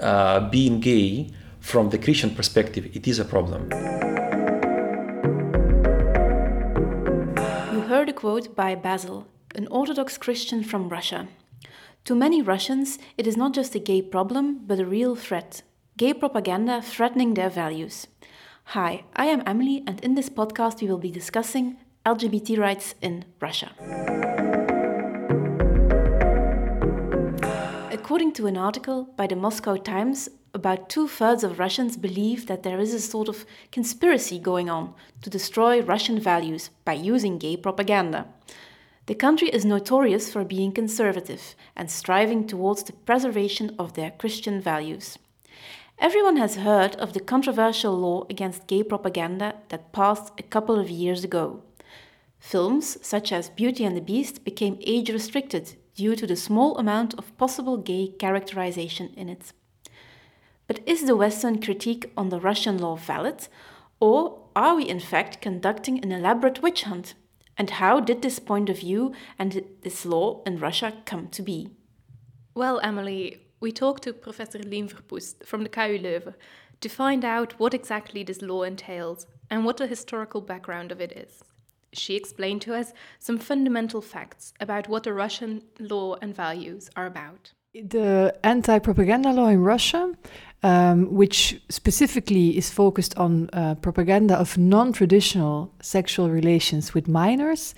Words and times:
uh, 0.00 0.48
being 0.50 0.80
gay 0.80 1.30
from 1.60 1.90
the 1.90 1.98
Christian 1.98 2.34
perspective, 2.34 2.90
it 2.94 3.06
is 3.06 3.18
a 3.18 3.24
problem. 3.24 3.70
You 7.72 7.80
heard 7.80 8.08
a 8.08 8.12
quote 8.12 8.54
by 8.54 8.74
Basil, 8.74 9.26
an 9.54 9.66
Orthodox 9.68 10.18
Christian 10.18 10.62
from 10.62 10.88
Russia. 10.88 11.28
To 12.04 12.14
many 12.14 12.42
Russians, 12.42 12.98
it 13.16 13.26
is 13.26 13.36
not 13.36 13.54
just 13.54 13.74
a 13.74 13.78
gay 13.78 14.02
problem, 14.02 14.60
but 14.66 14.78
a 14.78 14.84
real 14.84 15.16
threat. 15.16 15.62
Gay 15.96 16.12
propaganda 16.12 16.82
threatening 16.82 17.34
their 17.34 17.48
values. 17.48 18.06
Hi, 18.68 19.04
I 19.14 19.26
am 19.26 19.42
Emily, 19.46 19.84
and 19.86 20.00
in 20.00 20.14
this 20.14 20.28
podcast, 20.28 20.82
we 20.82 20.88
will 20.88 20.98
be 20.98 21.10
discussing 21.10 21.76
LGBT 22.04 22.58
rights 22.58 22.94
in 23.00 23.24
Russia. 23.40 24.33
According 28.04 28.32
to 28.32 28.46
an 28.46 28.58
article 28.58 29.04
by 29.16 29.26
the 29.26 29.34
Moscow 29.34 29.76
Times, 29.76 30.28
about 30.52 30.90
two 30.90 31.08
thirds 31.08 31.42
of 31.42 31.58
Russians 31.58 31.96
believe 31.96 32.48
that 32.48 32.62
there 32.62 32.78
is 32.78 32.92
a 32.92 33.00
sort 33.00 33.30
of 33.30 33.46
conspiracy 33.72 34.38
going 34.38 34.68
on 34.68 34.92
to 35.22 35.30
destroy 35.30 35.80
Russian 35.80 36.20
values 36.20 36.68
by 36.84 36.92
using 36.92 37.38
gay 37.38 37.56
propaganda. 37.56 38.26
The 39.06 39.14
country 39.14 39.48
is 39.48 39.64
notorious 39.64 40.30
for 40.30 40.44
being 40.44 40.70
conservative 40.70 41.54
and 41.74 41.90
striving 41.90 42.46
towards 42.46 42.82
the 42.82 42.92
preservation 42.92 43.74
of 43.78 43.94
their 43.94 44.10
Christian 44.10 44.60
values. 44.60 45.18
Everyone 45.98 46.36
has 46.36 46.56
heard 46.56 46.96
of 46.96 47.14
the 47.14 47.20
controversial 47.20 47.96
law 47.98 48.26
against 48.28 48.66
gay 48.66 48.82
propaganda 48.82 49.54
that 49.70 49.92
passed 49.92 50.30
a 50.36 50.42
couple 50.42 50.78
of 50.78 50.90
years 50.90 51.24
ago. 51.24 51.62
Films 52.38 52.98
such 53.00 53.32
as 53.32 53.48
Beauty 53.48 53.82
and 53.82 53.96
the 53.96 54.02
Beast 54.02 54.44
became 54.44 54.76
age 54.82 55.08
restricted 55.08 55.76
due 55.94 56.16
to 56.16 56.26
the 56.26 56.36
small 56.36 56.76
amount 56.78 57.14
of 57.14 57.36
possible 57.36 57.76
gay 57.76 58.08
characterization 58.08 59.12
in 59.16 59.28
it. 59.28 59.52
But 60.66 60.80
is 60.86 61.04
the 61.04 61.16
Western 61.16 61.60
critique 61.60 62.12
on 62.16 62.30
the 62.30 62.40
Russian 62.40 62.78
law 62.78 62.96
valid, 62.96 63.48
or 64.00 64.40
are 64.56 64.76
we 64.76 64.88
in 64.88 65.00
fact 65.00 65.40
conducting 65.40 66.02
an 66.02 66.12
elaborate 66.12 66.62
witch 66.62 66.82
hunt 66.82 67.14
and 67.56 67.70
how 67.70 68.00
did 68.00 68.22
this 68.22 68.38
point 68.38 68.68
of 68.68 68.80
view 68.80 69.12
and 69.38 69.64
this 69.82 70.04
law 70.04 70.42
in 70.44 70.58
Russia 70.58 70.92
come 71.04 71.28
to 71.28 71.42
be? 71.42 71.70
Well, 72.54 72.80
Emily, 72.82 73.40
we 73.60 73.72
talked 73.72 74.02
to 74.04 74.12
Professor 74.12 74.58
Lien 74.58 74.88
Verpoest 74.88 75.44
from 75.44 75.62
the 75.62 75.68
KU 75.68 75.98
Leuven 75.98 76.34
to 76.80 76.88
find 76.88 77.24
out 77.24 77.58
what 77.58 77.74
exactly 77.74 78.22
this 78.22 78.42
law 78.42 78.62
entails 78.62 79.26
and 79.50 79.64
what 79.64 79.76
the 79.76 79.86
historical 79.86 80.40
background 80.40 80.92
of 80.92 81.00
it 81.00 81.12
is. 81.12 81.42
She 81.94 82.16
explained 82.16 82.62
to 82.62 82.74
us 82.74 82.92
some 83.18 83.38
fundamental 83.38 84.00
facts 84.00 84.52
about 84.60 84.88
what 84.88 85.04
the 85.04 85.12
Russian 85.12 85.62
law 85.78 86.16
and 86.20 86.34
values 86.34 86.90
are 86.96 87.06
about. 87.06 87.52
The 87.74 88.36
anti 88.44 88.78
propaganda 88.78 89.32
law 89.32 89.48
in 89.48 89.60
Russia 89.60 90.12
um, 90.64 91.14
which 91.14 91.60
specifically 91.68 92.56
is 92.56 92.70
focused 92.70 93.16
on 93.18 93.50
uh, 93.52 93.74
propaganda 93.74 94.34
of 94.34 94.56
non 94.56 94.92
traditional 94.94 95.70
sexual 95.82 96.30
relations 96.30 96.94
with 96.94 97.06
minors, 97.06 97.74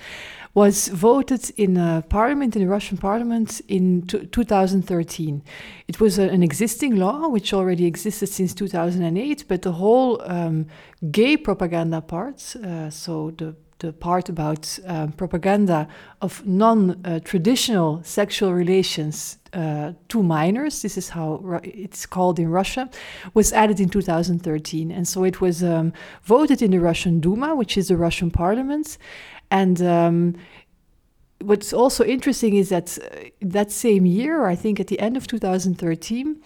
was 0.54 0.88
voted 0.88 1.50
in 1.56 1.76
a 1.76 2.04
parliament, 2.08 2.54
in 2.54 2.62
the 2.62 2.68
Russian 2.68 2.96
parliament, 2.96 3.60
in 3.66 4.06
2013. 4.06 5.42
It 5.88 6.00
was 6.00 6.18
a, 6.18 6.28
an 6.30 6.44
existing 6.44 6.94
law 6.96 7.28
which 7.28 7.52
already 7.52 7.86
existed 7.86 8.28
since 8.28 8.54
2008, 8.54 9.44
but 9.48 9.62
the 9.62 9.72
whole 9.72 10.22
um, 10.22 10.66
gay 11.10 11.36
propaganda 11.36 12.00
part, 12.00 12.54
uh, 12.56 12.88
so 12.88 13.32
the 13.32 13.56
the 13.78 13.92
part 13.92 14.28
about 14.28 14.78
um, 14.86 15.12
propaganda 15.12 15.86
of 16.22 16.46
non 16.46 17.00
uh, 17.04 17.20
traditional 17.20 18.02
sexual 18.02 18.54
relations 18.54 19.38
uh, 19.52 19.92
to 20.08 20.22
minors, 20.22 20.82
this 20.82 20.96
is 20.96 21.10
how 21.10 21.60
it's 21.62 22.06
called 22.06 22.38
in 22.38 22.48
Russia, 22.48 22.88
was 23.34 23.52
added 23.52 23.80
in 23.80 23.88
2013. 23.88 24.90
And 24.90 25.06
so 25.06 25.24
it 25.24 25.40
was 25.40 25.62
um, 25.62 25.92
voted 26.22 26.62
in 26.62 26.70
the 26.70 26.78
Russian 26.78 27.20
Duma, 27.20 27.54
which 27.54 27.76
is 27.76 27.88
the 27.88 27.96
Russian 27.96 28.30
parliament. 28.30 28.98
And 29.50 29.82
um, 29.82 30.36
what's 31.40 31.72
also 31.72 32.04
interesting 32.04 32.54
is 32.56 32.70
that 32.70 32.98
uh, 32.98 33.28
that 33.42 33.70
same 33.70 34.06
year, 34.06 34.46
I 34.46 34.56
think 34.56 34.80
at 34.80 34.86
the 34.86 34.98
end 35.00 35.16
of 35.16 35.26
2013, 35.26 36.40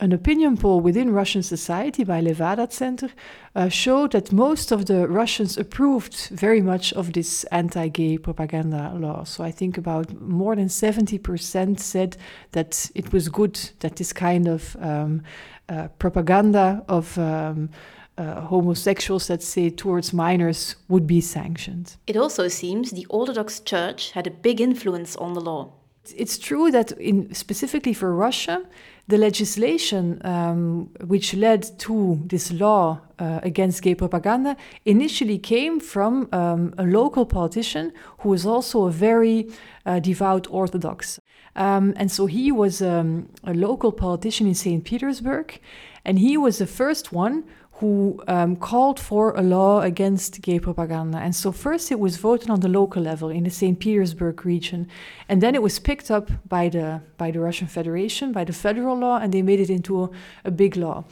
an 0.00 0.12
opinion 0.12 0.56
poll 0.56 0.80
within 0.80 1.12
Russian 1.12 1.42
society 1.42 2.04
by 2.04 2.22
Levada 2.22 2.72
Center 2.72 3.10
uh, 3.54 3.68
showed 3.68 4.12
that 4.12 4.32
most 4.32 4.72
of 4.72 4.86
the 4.86 5.06
Russians 5.06 5.58
approved 5.58 6.28
very 6.28 6.62
much 6.62 6.92
of 6.94 7.12
this 7.12 7.44
anti 7.44 7.88
gay 7.88 8.16
propaganda 8.18 8.94
law. 8.96 9.24
So 9.24 9.44
I 9.44 9.50
think 9.50 9.76
about 9.76 10.20
more 10.20 10.56
than 10.56 10.68
70% 10.68 11.78
said 11.78 12.16
that 12.52 12.90
it 12.94 13.12
was 13.12 13.28
good 13.28 13.58
that 13.80 13.96
this 13.96 14.12
kind 14.12 14.48
of 14.48 14.76
um, 14.80 15.22
uh, 15.68 15.88
propaganda 15.98 16.82
of 16.88 17.18
um, 17.18 17.68
uh, 18.16 18.40
homosexuals, 18.40 19.30
let's 19.30 19.46
say, 19.46 19.70
towards 19.70 20.12
minors 20.12 20.76
would 20.88 21.06
be 21.06 21.20
sanctioned. 21.20 21.96
It 22.06 22.16
also 22.16 22.48
seems 22.48 22.90
the 22.90 23.06
Orthodox 23.08 23.60
Church 23.60 24.12
had 24.12 24.26
a 24.26 24.30
big 24.30 24.60
influence 24.60 25.16
on 25.16 25.34
the 25.34 25.40
law. 25.40 25.72
It's 26.16 26.38
true 26.38 26.70
that, 26.70 26.92
in, 26.92 27.32
specifically 27.34 27.94
for 27.94 28.14
Russia, 28.14 28.64
the 29.10 29.18
legislation 29.18 30.20
um, 30.24 30.88
which 31.04 31.34
led 31.34 31.78
to 31.78 32.20
this 32.26 32.52
law 32.52 33.00
uh, 33.18 33.40
against 33.42 33.82
gay 33.82 33.94
propaganda 33.94 34.56
initially 34.84 35.38
came 35.38 35.80
from 35.80 36.28
um, 36.32 36.72
a 36.78 36.84
local 36.84 37.26
politician 37.26 37.92
who 38.20 38.30
was 38.30 38.46
also 38.46 38.86
a 38.86 38.90
very 38.90 39.48
uh, 39.84 39.98
devout 39.98 40.46
Orthodox. 40.50 41.20
Um, 41.56 41.92
and 41.96 42.10
so 42.10 42.26
he 42.26 42.52
was 42.52 42.80
um, 42.80 43.28
a 43.44 43.52
local 43.52 43.92
politician 43.92 44.46
in 44.46 44.54
St. 44.54 44.84
Petersburg, 44.84 45.60
and 46.04 46.18
he 46.18 46.36
was 46.36 46.58
the 46.58 46.66
first 46.66 47.12
one 47.12 47.44
who 47.80 48.22
um, 48.28 48.56
called 48.56 49.00
for 49.00 49.34
a 49.36 49.42
law 49.42 49.80
against 49.80 50.42
gay 50.42 50.60
propaganda. 50.60 51.16
And 51.16 51.34
so, 51.34 51.50
first 51.50 51.90
it 51.90 51.98
was 51.98 52.18
voted 52.18 52.50
on 52.50 52.60
the 52.60 52.68
local 52.68 53.02
level 53.02 53.30
in 53.30 53.44
the 53.44 53.50
St. 53.50 53.78
Petersburg 53.78 54.44
region, 54.44 54.86
and 55.30 55.42
then 55.42 55.54
it 55.54 55.62
was 55.62 55.78
picked 55.78 56.10
up 56.10 56.30
by 56.46 56.68
the, 56.68 57.00
by 57.16 57.30
the 57.30 57.40
Russian 57.40 57.68
Federation, 57.68 58.32
by 58.32 58.44
the 58.44 58.52
federal 58.52 58.98
law, 58.98 59.16
and 59.16 59.32
they 59.32 59.40
made 59.40 59.60
it 59.60 59.70
into 59.70 60.04
a, 60.04 60.10
a 60.44 60.50
big 60.50 60.76
law. 60.76 61.04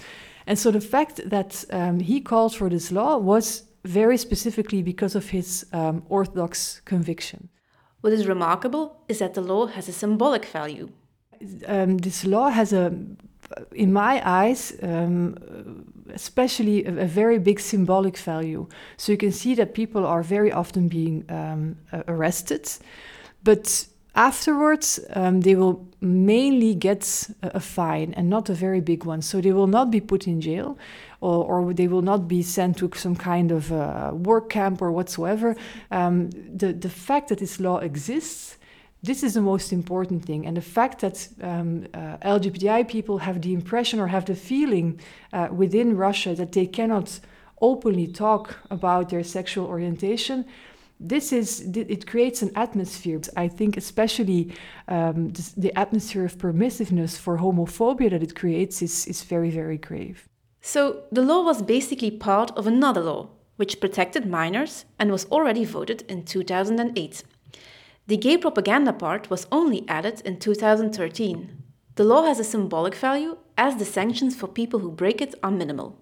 And 0.47 0.59
so, 0.59 0.71
the 0.71 0.81
fact 0.81 1.21
that 1.31 1.65
um, 1.71 2.01
he 2.01 2.21
called 2.21 2.55
for 2.55 2.69
this 2.69 2.93
law 2.93 3.17
was 3.17 3.63
very 3.85 4.19
specifically 4.19 4.83
because 4.83 5.15
of 5.15 5.31
his 5.31 5.65
um, 5.73 6.03
Orthodox 6.11 6.83
conviction. 6.85 7.49
What 8.03 8.13
is 8.13 8.27
remarkable 8.27 9.01
is 9.09 9.21
that 9.21 9.33
the 9.33 9.41
law 9.41 9.67
has 9.67 9.89
a 9.89 9.93
symbolic 9.93 10.45
value. 10.45 10.91
Um, 11.67 11.99
this 11.99 12.25
law 12.27 12.51
has 12.51 12.73
a 12.73 12.93
in 13.73 13.93
my 13.93 14.21
eyes, 14.25 14.73
um, 14.83 15.85
especially 16.15 16.85
a, 16.85 17.03
a, 17.03 17.07
very 17.07 17.39
big 17.39 17.61
symbolic 17.61 18.17
value. 18.17 18.67
So 18.97 19.13
you 19.13 19.19
can 19.19 19.33
see 19.33 19.55
that 19.55 19.75
people 19.75 20.07
are 20.07 20.23
very 20.23 20.53
often 20.53 20.89
being 20.89 21.25
um, 21.29 21.77
arrested, 22.07 22.71
but 23.45 23.87
afterwards 24.15 25.01
um, 25.15 25.41
they 25.43 25.55
will 25.55 25.87
mainly 26.01 26.75
get 26.75 27.29
a, 27.43 27.57
a, 27.57 27.61
fine 27.61 28.15
and 28.15 28.29
not 28.29 28.49
a 28.49 28.55
very 28.55 28.81
big 28.81 29.05
one. 29.05 29.23
So 29.23 29.41
they 29.41 29.53
will 29.53 29.67
not 29.67 29.91
be 29.91 30.01
put 30.01 30.27
in 30.27 30.41
jail. 30.41 30.79
Or, 31.21 31.45
or 31.45 31.75
they 31.75 31.89
will 31.89 32.03
not 32.03 32.29
be 32.29 32.43
sent 32.45 32.77
to 32.77 32.89
some 32.95 33.17
kind 33.17 33.51
of 33.51 33.73
uh, 33.73 34.13
work 34.15 34.51
camp 34.51 34.81
or 34.81 34.93
whatsoever. 34.93 35.57
Um, 35.91 36.31
the, 36.31 36.73
the 36.73 36.89
fact 36.89 37.31
that 37.31 37.41
this 37.41 37.59
law 37.59 37.79
exists 37.79 38.57
this 39.03 39.23
is 39.23 39.35
the 39.35 39.41
most 39.41 39.73
important 39.73 40.25
thing. 40.25 40.47
And 40.47 40.57
the 40.57 40.63
fact 40.63 41.01
that 41.01 41.29
um, 41.41 41.87
uh, 41.95 42.17
LGBTI 42.19 42.89
people 42.89 43.19
have 43.19 43.41
the 43.43 43.53
impression 43.55 44.01
or 44.01 44.09
have 44.09 44.25
the 44.25 44.35
feeling 44.35 45.01
uh, 45.33 45.49
within 45.51 45.97
Russia 45.97 46.35
that 46.35 46.53
they 46.53 46.67
cannot 46.67 47.21
openly 47.61 48.07
talk 48.07 48.57
about 48.71 49.09
their 49.09 49.23
sexual 49.23 49.67
orientation. 49.67 50.45
This 51.01 51.33
is 51.33 51.61
it 51.77 52.09
creates 52.09 52.43
an 52.43 52.51
atmosphere. 52.57 53.21
I 53.37 53.47
think 53.47 53.77
especially 53.77 54.53
um, 54.89 55.33
the 55.57 55.73
atmosphere 55.79 56.25
of 56.25 56.39
permissiveness 56.39 57.17
for 57.17 57.39
homophobia 57.39 58.11
that 58.11 58.23
it 58.23 58.35
creates 58.35 58.83
is, 58.83 59.07
is 59.07 59.23
very 59.23 59.51
very 59.51 59.79
grave. 59.79 60.29
So 60.61 61.05
the 61.13 61.23
law 61.23 61.45
was 61.45 61.63
basically 61.63 62.11
part 62.11 62.51
of 62.57 62.67
another 62.67 63.01
law, 63.01 63.29
which 63.57 63.81
protected 63.81 64.27
minors 64.27 64.87
and 64.99 65.13
was 65.13 65.25
already 65.27 65.65
voted 65.65 66.03
in 66.09 66.25
2008. 66.25 67.23
The 68.09 68.17
gay 68.17 68.39
propaganda 68.39 68.95
part 68.95 69.29
was 69.29 69.47
only 69.53 69.85
added 69.87 70.23
in 70.25 70.39
2013. 70.39 71.63
The 71.97 72.05
law 72.05 72.25
has 72.25 72.41
a 72.41 72.45
symbolic 72.45 72.95
value 72.95 73.37
as 73.59 73.77
the 73.77 73.85
sanctions 73.85 74.35
for 74.35 74.49
people 74.49 74.81
who 74.81 74.91
break 74.91 75.21
it 75.21 75.35
are 75.43 75.51
minimal. 75.51 75.99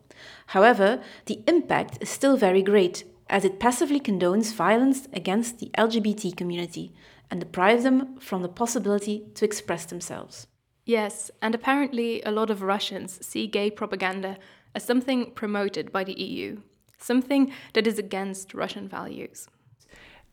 However, 0.46 1.02
the 1.24 1.42
impact 1.48 1.98
is 2.00 2.08
still 2.08 2.36
very 2.36 2.62
great 2.62 3.02
as 3.28 3.44
it 3.44 3.58
passively 3.58 3.98
condones 3.98 4.54
violence 4.54 5.08
against 5.12 5.58
the 5.58 5.72
LGBT 5.76 6.36
community 6.36 6.92
and 7.28 7.40
deprives 7.40 7.82
them 7.82 8.16
from 8.20 8.42
the 8.42 8.48
possibility 8.48 9.26
to 9.34 9.44
express 9.44 9.84
themselves. 9.84 10.46
Yes, 10.84 11.32
and 11.42 11.56
apparently 11.56 12.22
a 12.22 12.30
lot 12.30 12.50
of 12.50 12.62
Russians 12.62 13.18
see 13.26 13.48
gay 13.48 13.68
propaganda 13.68 14.38
as 14.76 14.84
something 14.84 15.32
promoted 15.32 15.90
by 15.90 16.04
the 16.04 16.14
EU, 16.14 16.60
something 16.98 17.52
that 17.72 17.88
is 17.88 17.98
against 17.98 18.54
Russian 18.54 18.86
values 18.86 19.48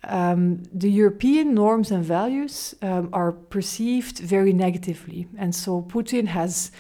um, 0.06 0.64
the 0.74 0.90
European 0.90 1.54
norms 1.54 1.92
and 1.92 2.04
values 2.04 2.76
um, 2.82 3.10
are 3.14 3.32
perceived 3.32 4.20
very 4.20 4.54
negatively. 4.54 5.28
And 5.38 5.54
so 5.56 5.82
Putin 5.82 6.28
has 6.28 6.72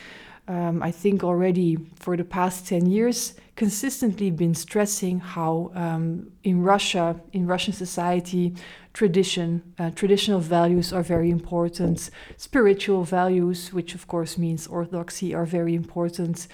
um, 0.47 0.83
I 0.83 0.91
think 0.91 1.23
already 1.23 1.77
for 1.95 2.17
the 2.17 2.23
past 2.23 2.67
10 2.67 2.85
years, 2.87 3.35
consistently 3.55 4.29
been 4.29 4.53
stressing 4.53 5.19
how 5.19 5.71
um, 5.73 6.31
in 6.43 6.61
Russia, 6.61 7.19
in 7.31 7.47
Russian 7.47 7.73
society, 7.73 8.53
tradition, 8.93 9.63
uh, 9.79 9.91
traditional 9.91 10.39
values 10.39 10.91
are 10.91 11.03
very 11.03 11.29
important. 11.29 12.09
Spiritual 12.37 13.03
values, 13.03 13.71
which 13.71 13.95
of 13.95 14.07
course 14.07 14.37
means 14.37 14.67
orthodoxy, 14.67 15.33
are 15.33 15.45
very 15.45 15.75
important. 15.75 16.47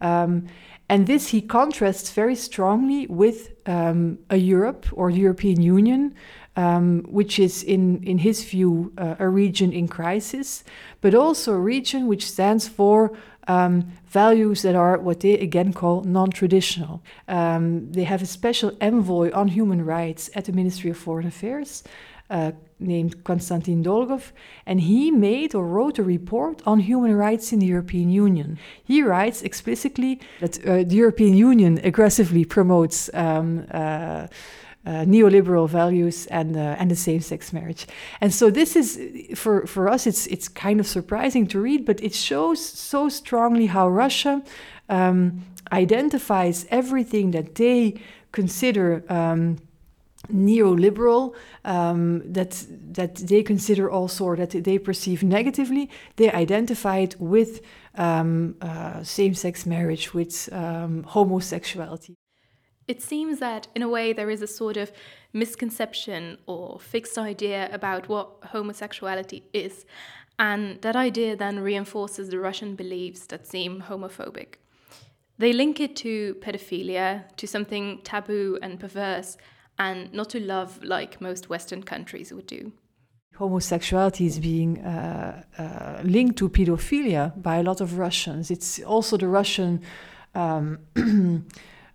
Um, 0.00 0.46
and 0.88 1.06
this 1.06 1.28
he 1.28 1.40
contrasts 1.40 2.10
very 2.10 2.34
strongly 2.34 3.06
with 3.06 3.52
um, 3.66 4.18
a 4.30 4.36
Europe 4.36 4.86
or 4.92 5.10
the 5.10 5.18
European 5.18 5.62
Union, 5.62 6.14
um, 6.56 7.02
which 7.08 7.38
is, 7.38 7.62
in, 7.62 8.02
in 8.04 8.18
his 8.18 8.44
view, 8.44 8.92
uh, 8.98 9.16
a 9.18 9.28
region 9.28 9.72
in 9.72 9.88
crisis, 9.88 10.62
but 11.00 11.14
also 11.14 11.54
a 11.54 11.58
region 11.58 12.06
which 12.06 12.30
stands 12.30 12.68
for 12.68 13.16
um, 13.48 13.92
values 14.06 14.62
that 14.62 14.74
are 14.74 14.98
what 14.98 15.20
they 15.20 15.32
again 15.38 15.72
call 15.72 16.02
non 16.02 16.30
traditional. 16.30 17.02
Um, 17.28 17.90
they 17.92 18.04
have 18.04 18.22
a 18.22 18.26
special 18.26 18.76
envoy 18.80 19.32
on 19.32 19.48
human 19.48 19.84
rights 19.84 20.30
at 20.34 20.44
the 20.44 20.52
Ministry 20.52 20.90
of 20.90 20.96
Foreign 20.96 21.26
Affairs. 21.26 21.82
Uh, 22.30 22.52
named 22.78 23.24
Konstantin 23.24 23.82
Dolgov, 23.82 24.32
and 24.66 24.80
he 24.80 25.10
made 25.10 25.54
or 25.54 25.66
wrote 25.66 25.98
a 25.98 26.02
report 26.02 26.62
on 26.66 26.80
human 26.80 27.14
rights 27.14 27.52
in 27.52 27.58
the 27.58 27.66
European 27.66 28.10
Union. 28.10 28.58
He 28.82 29.02
writes 29.02 29.42
explicitly 29.42 30.20
that 30.40 30.58
uh, 30.66 30.84
the 30.84 30.96
European 30.96 31.34
Union 31.34 31.80
aggressively 31.84 32.44
promotes 32.44 33.10
um, 33.14 33.66
uh, 33.70 34.26
uh, 34.86 35.04
neoliberal 35.06 35.68
values 35.68 36.26
and 36.26 36.56
uh, 36.56 36.76
and 36.78 36.90
the 36.90 36.96
same-sex 36.96 37.52
marriage. 37.52 37.86
And 38.20 38.34
so 38.34 38.50
this 38.50 38.76
is 38.76 38.98
for 39.34 39.66
for 39.66 39.88
us 39.88 40.06
it's 40.06 40.26
it's 40.26 40.48
kind 40.48 40.80
of 40.80 40.86
surprising 40.86 41.46
to 41.48 41.60
read, 41.60 41.86
but 41.86 42.02
it 42.02 42.14
shows 42.14 42.60
so 42.64 43.08
strongly 43.08 43.66
how 43.66 43.88
Russia 43.88 44.42
um, 44.88 45.44
identifies 45.72 46.66
everything 46.70 47.30
that 47.30 47.54
they 47.54 47.94
consider. 48.32 49.04
Um, 49.08 49.56
neoliberal 50.32 51.34
um, 51.64 52.22
that 52.32 52.66
that 52.92 53.14
they 53.16 53.42
consider 53.42 53.90
also 53.90 54.24
or 54.24 54.36
that 54.36 54.50
they 54.50 54.78
perceive 54.78 55.22
negatively 55.22 55.90
they 56.16 56.30
identify 56.32 56.98
it 56.98 57.16
with 57.20 57.60
um, 57.96 58.56
uh, 58.60 59.02
same-sex 59.02 59.66
marriage 59.66 60.14
with 60.14 60.48
um, 60.52 61.02
homosexuality 61.04 62.14
it 62.86 63.00
seems 63.00 63.38
that, 63.38 63.68
in 63.74 63.82
a 63.82 63.88
way, 63.88 64.12
there 64.12 64.28
is 64.28 64.42
a 64.42 64.46
sort 64.46 64.76
of 64.76 64.92
misconception 65.32 66.38
or 66.46 66.78
fixed 66.78 67.16
idea 67.16 67.70
about 67.72 68.08
what 68.08 68.44
homosexuality 68.52 69.44
is, 69.52 69.86
and 70.38 70.82
that 70.82 70.96
idea 70.96 71.36
then 71.36 71.60
reinforces 71.60 72.28
the 72.28 72.38
Russian 72.38 72.74
beliefs 72.74 73.26
that 73.26 73.46
seem 73.46 73.84
homophobic. 73.88 74.56
They 75.38 75.52
link 75.52 75.80
it 75.80 75.96
to 75.96 76.34
pedophilia, 76.40 77.34
to 77.36 77.46
something 77.46 78.00
taboo 78.04 78.58
and 78.62 78.78
perverse, 78.78 79.36
and 79.78 80.12
not 80.12 80.30
to 80.30 80.40
love 80.40 80.82
like 80.82 81.20
most 81.20 81.48
Western 81.48 81.82
countries 81.82 82.32
would 82.32 82.46
do. 82.46 82.72
Homosexuality 83.36 84.26
is 84.26 84.38
being 84.38 84.78
uh, 84.78 85.42
uh, 85.58 86.00
linked 86.04 86.36
to 86.38 86.48
pedophilia 86.48 87.32
by 87.42 87.56
a 87.56 87.62
lot 87.62 87.80
of 87.80 87.98
Russians. 87.98 88.50
It's 88.50 88.80
also 88.82 89.16
the 89.16 89.26
Russian. 89.26 89.82
Um, 90.36 90.78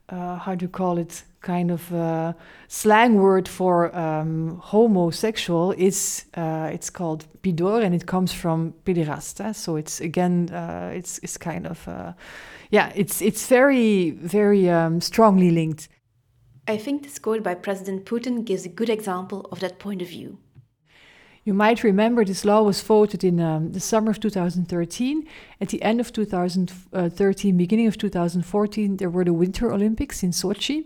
uh, 0.10 0.38
how 0.38 0.56
do 0.56 0.66
you 0.66 0.70
call 0.70 0.98
it 0.98 1.24
kind 1.42 1.72
of 1.72 1.94
uh, 1.94 2.34
slang 2.68 3.16
word 3.16 3.48
for 3.48 3.96
um, 3.96 4.60
homosexual 4.62 5.72
is 5.72 6.26
uh, 6.34 6.70
it's 6.74 6.90
called 6.90 7.26
pidor 7.42 7.82
and 7.82 7.96
it 7.96 8.06
comes 8.06 8.34
from 8.34 8.74
pederasta 8.84 9.56
so 9.56 9.78
it's 9.78 10.02
again 10.02 10.50
uh, 10.50 10.92
it's 10.94 11.18
it's 11.20 11.38
kind 11.38 11.66
of 11.66 11.88
yeah 12.72 12.92
it's 12.96 13.22
it's 13.22 13.48
very 13.48 14.12
very 14.12 14.70
um, 14.70 15.00
strongly 15.00 15.52
linked 15.52 15.88
i 16.70 16.78
think 16.78 17.04
this 17.04 17.20
quote 17.20 17.44
by 17.44 17.54
president 17.54 18.06
putin 18.06 18.46
gives 18.46 18.66
a 18.66 18.76
good 18.80 18.90
example 18.90 19.48
of 19.52 19.60
that 19.60 19.80
point 19.80 20.02
of 20.02 20.08
view 20.08 20.38
you 21.50 21.54
might 21.54 21.84
remember 21.84 22.24
this 22.24 22.46
law 22.46 22.62
was 22.62 22.82
voted 22.82 23.24
in 23.24 23.40
um, 23.40 23.72
the 23.72 23.80
summer 23.80 24.12
of 24.12 24.20
2013. 24.20 25.28
At 25.62 25.70
the 25.70 25.82
end 25.82 26.00
of 26.00 26.12
2013, 26.14 27.58
beginning 27.58 27.88
of 27.88 27.98
2014, 27.98 28.98
there 28.98 29.10
were 29.10 29.24
the 29.24 29.34
Winter 29.34 29.72
Olympics 29.72 30.22
in 30.22 30.32
Sochi. 30.32 30.86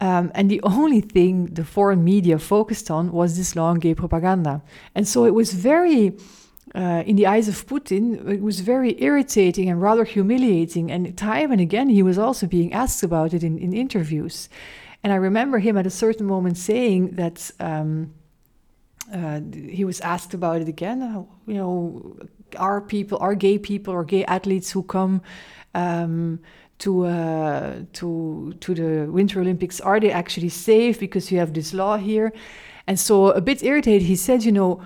Um, 0.00 0.32
and 0.34 0.50
the 0.50 0.60
only 0.62 1.00
thing 1.00 1.46
the 1.46 1.64
foreign 1.64 2.04
media 2.04 2.38
focused 2.38 2.90
on 2.90 3.12
was 3.12 3.36
this 3.36 3.54
law 3.56 3.70
on 3.70 3.78
gay 3.78 3.94
propaganda. 3.94 4.62
And 4.94 5.06
so 5.06 5.24
it 5.24 5.32
was 5.32 5.54
very, 5.54 6.18
uh, 6.74 7.02
in 7.06 7.16
the 7.16 7.26
eyes 7.26 7.48
of 7.48 7.66
Putin, 7.66 8.28
it 8.28 8.42
was 8.42 8.60
very 8.60 9.00
irritating 9.02 9.70
and 9.70 9.80
rather 9.80 10.04
humiliating. 10.04 10.90
And 10.90 11.16
time 11.16 11.52
and 11.52 11.60
again, 11.60 11.88
he 11.88 12.02
was 12.02 12.18
also 12.18 12.46
being 12.46 12.72
asked 12.72 13.02
about 13.02 13.32
it 13.32 13.44
in, 13.44 13.56
in 13.58 13.72
interviews. 13.72 14.48
And 15.04 15.12
I 15.12 15.16
remember 15.16 15.58
him 15.58 15.76
at 15.76 15.86
a 15.86 15.90
certain 15.90 16.26
moment 16.26 16.56
saying 16.56 17.10
that. 17.16 17.50
Um, 17.60 18.14
uh, 19.12 19.38
he 19.52 19.84
was 19.84 20.00
asked 20.00 20.32
about 20.32 20.62
it 20.62 20.66
again. 20.66 21.02
Uh, 21.02 21.24
you 21.46 21.52
know, 21.52 22.16
are 22.56 22.80
people, 22.80 23.18
are 23.20 23.34
gay 23.34 23.58
people 23.58 23.92
or 23.92 24.02
gay 24.02 24.24
athletes 24.24 24.70
who 24.70 24.82
come 24.82 25.20
um, 25.74 26.40
to 26.78 27.06
uh, 27.06 27.82
to 27.92 28.54
to 28.60 28.74
the 28.74 29.10
Winter 29.10 29.40
Olympics, 29.40 29.80
are 29.80 30.00
they 30.00 30.10
actually 30.10 30.48
safe 30.48 30.98
because 30.98 31.30
you 31.30 31.38
have 31.38 31.52
this 31.52 31.72
law 31.74 31.96
here? 31.96 32.32
And 32.86 32.98
so, 32.98 33.30
a 33.30 33.40
bit 33.40 33.62
irritated, 33.62 34.02
he 34.02 34.16
said, 34.16 34.44
you 34.44 34.52
know. 34.52 34.82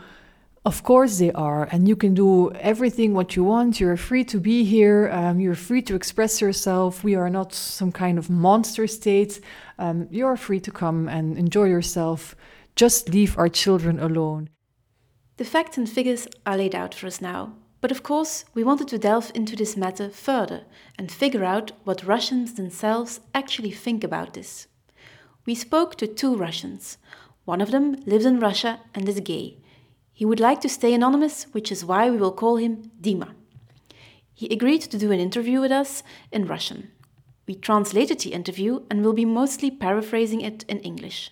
Of 0.65 0.83
course 0.83 1.19
they 1.19 1.33
are, 1.33 1.65
and 1.71 1.89
you 1.89 1.97
can 1.97 2.15
do 2.15 2.53
everything 2.53 3.15
what 3.15 3.37
you 3.37 3.45
want. 3.45 3.81
You're 3.81 3.97
free 3.97 4.25
to 4.25 4.39
be 4.41 4.65
here. 4.65 5.09
Um, 5.13 5.41
you're 5.41 5.55
free 5.55 5.83
to 5.83 5.95
express 5.95 6.41
yourself. 6.41 7.03
We 7.03 7.15
are 7.15 7.31
not 7.31 7.55
some 7.55 7.93
kind 7.93 8.19
of 8.19 8.29
monster 8.29 8.87
state. 8.87 9.41
Um, 9.79 10.09
you're 10.11 10.37
free 10.37 10.61
to 10.61 10.71
come 10.71 11.09
and 11.09 11.39
enjoy 11.39 11.65
yourself 11.65 12.35
just 12.79 13.09
leave 13.09 13.37
our 13.37 13.49
children 13.49 13.99
alone. 13.99 14.49
The 15.37 15.45
facts 15.45 15.77
and 15.79 15.91
figures 15.91 16.29
are 16.47 16.57
laid 16.57 16.77
out 16.77 16.95
for 16.95 17.09
us 17.09 17.21
now, 17.21 17.55
but 17.81 17.91
of 17.91 18.05
course, 18.05 18.45
we 18.55 18.63
wanted 18.63 18.87
to 18.89 18.99
delve 18.99 19.33
into 19.35 19.57
this 19.57 19.77
matter 19.77 20.11
further 20.11 20.63
and 20.97 21.11
figure 21.11 21.45
out 21.45 21.73
what 21.83 22.05
Russians 22.05 22.55
themselves 22.55 23.19
actually 23.35 23.73
think 23.73 24.05
about 24.05 24.35
this. 24.35 24.69
We 25.45 25.57
spoke 25.57 25.97
to 25.97 26.07
two 26.07 26.37
Russians. 26.37 26.99
One 27.45 27.61
of 27.61 27.73
them 27.73 27.97
lives 28.07 28.25
in 28.25 28.39
Russia 28.39 28.81
and 28.95 29.09
is 29.09 29.19
gay. 29.21 29.59
He 30.19 30.25
would 30.25 30.41
like 30.41 30.61
to 30.63 30.69
stay 30.69 30.95
anonymous, 30.95 31.45
which 31.53 31.71
is 31.71 31.85
why 31.85 32.11
we 32.11 32.17
will 32.17 32.33
call 32.33 32.57
him 32.57 32.91
Dima. 33.01 33.35
He 34.35 34.49
agreed 34.49 34.81
to 34.81 34.99
do 34.99 35.13
an 35.13 35.21
interview 35.21 35.61
with 35.61 35.71
us 35.71 36.03
in 36.33 36.49
Russian. 36.49 36.91
We 37.47 37.55
translated 37.55 38.19
the 38.19 38.33
interview 38.33 38.81
and 38.91 39.05
will 39.05 39.13
be 39.13 39.25
mostly 39.25 39.71
paraphrasing 39.71 40.41
it 40.41 40.65
in 40.69 40.81
English. 40.81 41.31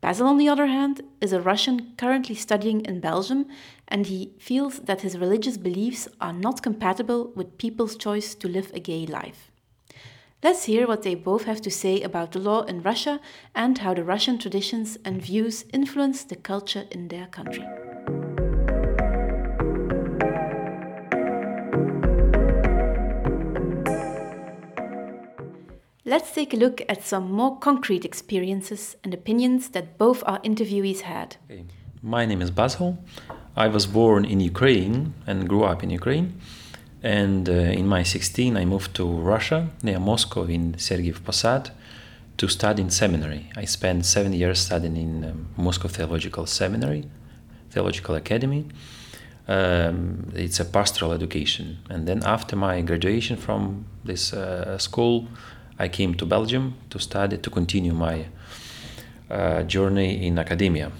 Basil, 0.00 0.26
on 0.26 0.38
the 0.38 0.48
other 0.48 0.66
hand, 0.66 1.02
is 1.20 1.32
a 1.32 1.40
Russian 1.40 1.92
currently 1.96 2.34
studying 2.34 2.80
in 2.80 2.98
Belgium, 2.98 3.46
and 3.86 4.06
he 4.06 4.32
feels 4.40 4.80
that 4.80 5.02
his 5.02 5.16
religious 5.16 5.56
beliefs 5.56 6.08
are 6.20 6.32
not 6.32 6.64
compatible 6.64 7.30
with 7.36 7.58
people's 7.58 7.94
choice 7.94 8.34
to 8.34 8.48
live 8.48 8.72
a 8.74 8.80
gay 8.80 9.06
life. 9.06 9.52
Let's 10.42 10.64
hear 10.64 10.88
what 10.88 11.04
they 11.04 11.14
both 11.14 11.44
have 11.44 11.60
to 11.60 11.70
say 11.70 12.02
about 12.02 12.32
the 12.32 12.40
law 12.40 12.62
in 12.62 12.82
Russia 12.82 13.20
and 13.54 13.78
how 13.78 13.94
the 13.94 14.02
Russian 14.02 14.36
traditions 14.36 14.98
and 15.04 15.22
views 15.22 15.64
influence 15.72 16.24
the 16.24 16.34
culture 16.34 16.86
in 16.90 17.06
their 17.06 17.28
country. 17.28 17.64
Let's 26.10 26.32
take 26.32 26.52
a 26.52 26.56
look 26.56 26.82
at 26.88 27.04
some 27.04 27.30
more 27.30 27.56
concrete 27.60 28.04
experiences 28.04 28.96
and 29.04 29.14
opinions 29.14 29.68
that 29.68 29.96
both 29.96 30.24
our 30.26 30.40
interviewees 30.40 31.02
had. 31.02 31.36
My 32.02 32.26
name 32.26 32.42
is 32.42 32.50
Basil. 32.50 32.98
I 33.54 33.68
was 33.68 33.86
born 33.86 34.24
in 34.24 34.40
Ukraine 34.40 35.14
and 35.28 35.48
grew 35.48 35.62
up 35.62 35.84
in 35.84 35.90
Ukraine. 35.90 36.40
And 37.00 37.48
uh, 37.48 37.52
in 37.52 37.86
my 37.86 38.02
16, 38.02 38.56
I 38.56 38.64
moved 38.64 38.92
to 38.96 39.04
Russia, 39.06 39.68
near 39.84 40.00
Moscow, 40.00 40.46
in 40.46 40.72
Sergiev 40.72 41.20
Posad, 41.20 41.70
to 42.38 42.48
study 42.48 42.82
in 42.82 42.90
seminary. 42.90 43.48
I 43.56 43.64
spent 43.64 44.04
seven 44.04 44.32
years 44.32 44.58
studying 44.58 44.96
in 44.96 45.24
um, 45.24 45.46
Moscow 45.56 45.86
Theological 45.86 46.44
Seminary, 46.46 47.04
Theological 47.70 48.16
Academy. 48.16 48.66
Um, 49.46 50.32
it's 50.34 50.58
a 50.58 50.64
pastoral 50.64 51.12
education. 51.12 51.78
And 51.88 52.08
then 52.08 52.24
after 52.24 52.56
my 52.56 52.80
graduation 52.80 53.36
from 53.36 53.86
this 54.04 54.32
uh, 54.32 54.76
school, 54.78 55.28
I 55.80 55.88
came 55.88 56.14
to 56.16 56.26
Belgium 56.26 56.74
to 56.90 56.98
study, 56.98 57.38
to 57.38 57.48
continue 57.48 57.94
my 57.94 58.26
uh, 59.30 59.62
journey 59.62 60.26
in 60.26 60.38
academia. 60.38 60.92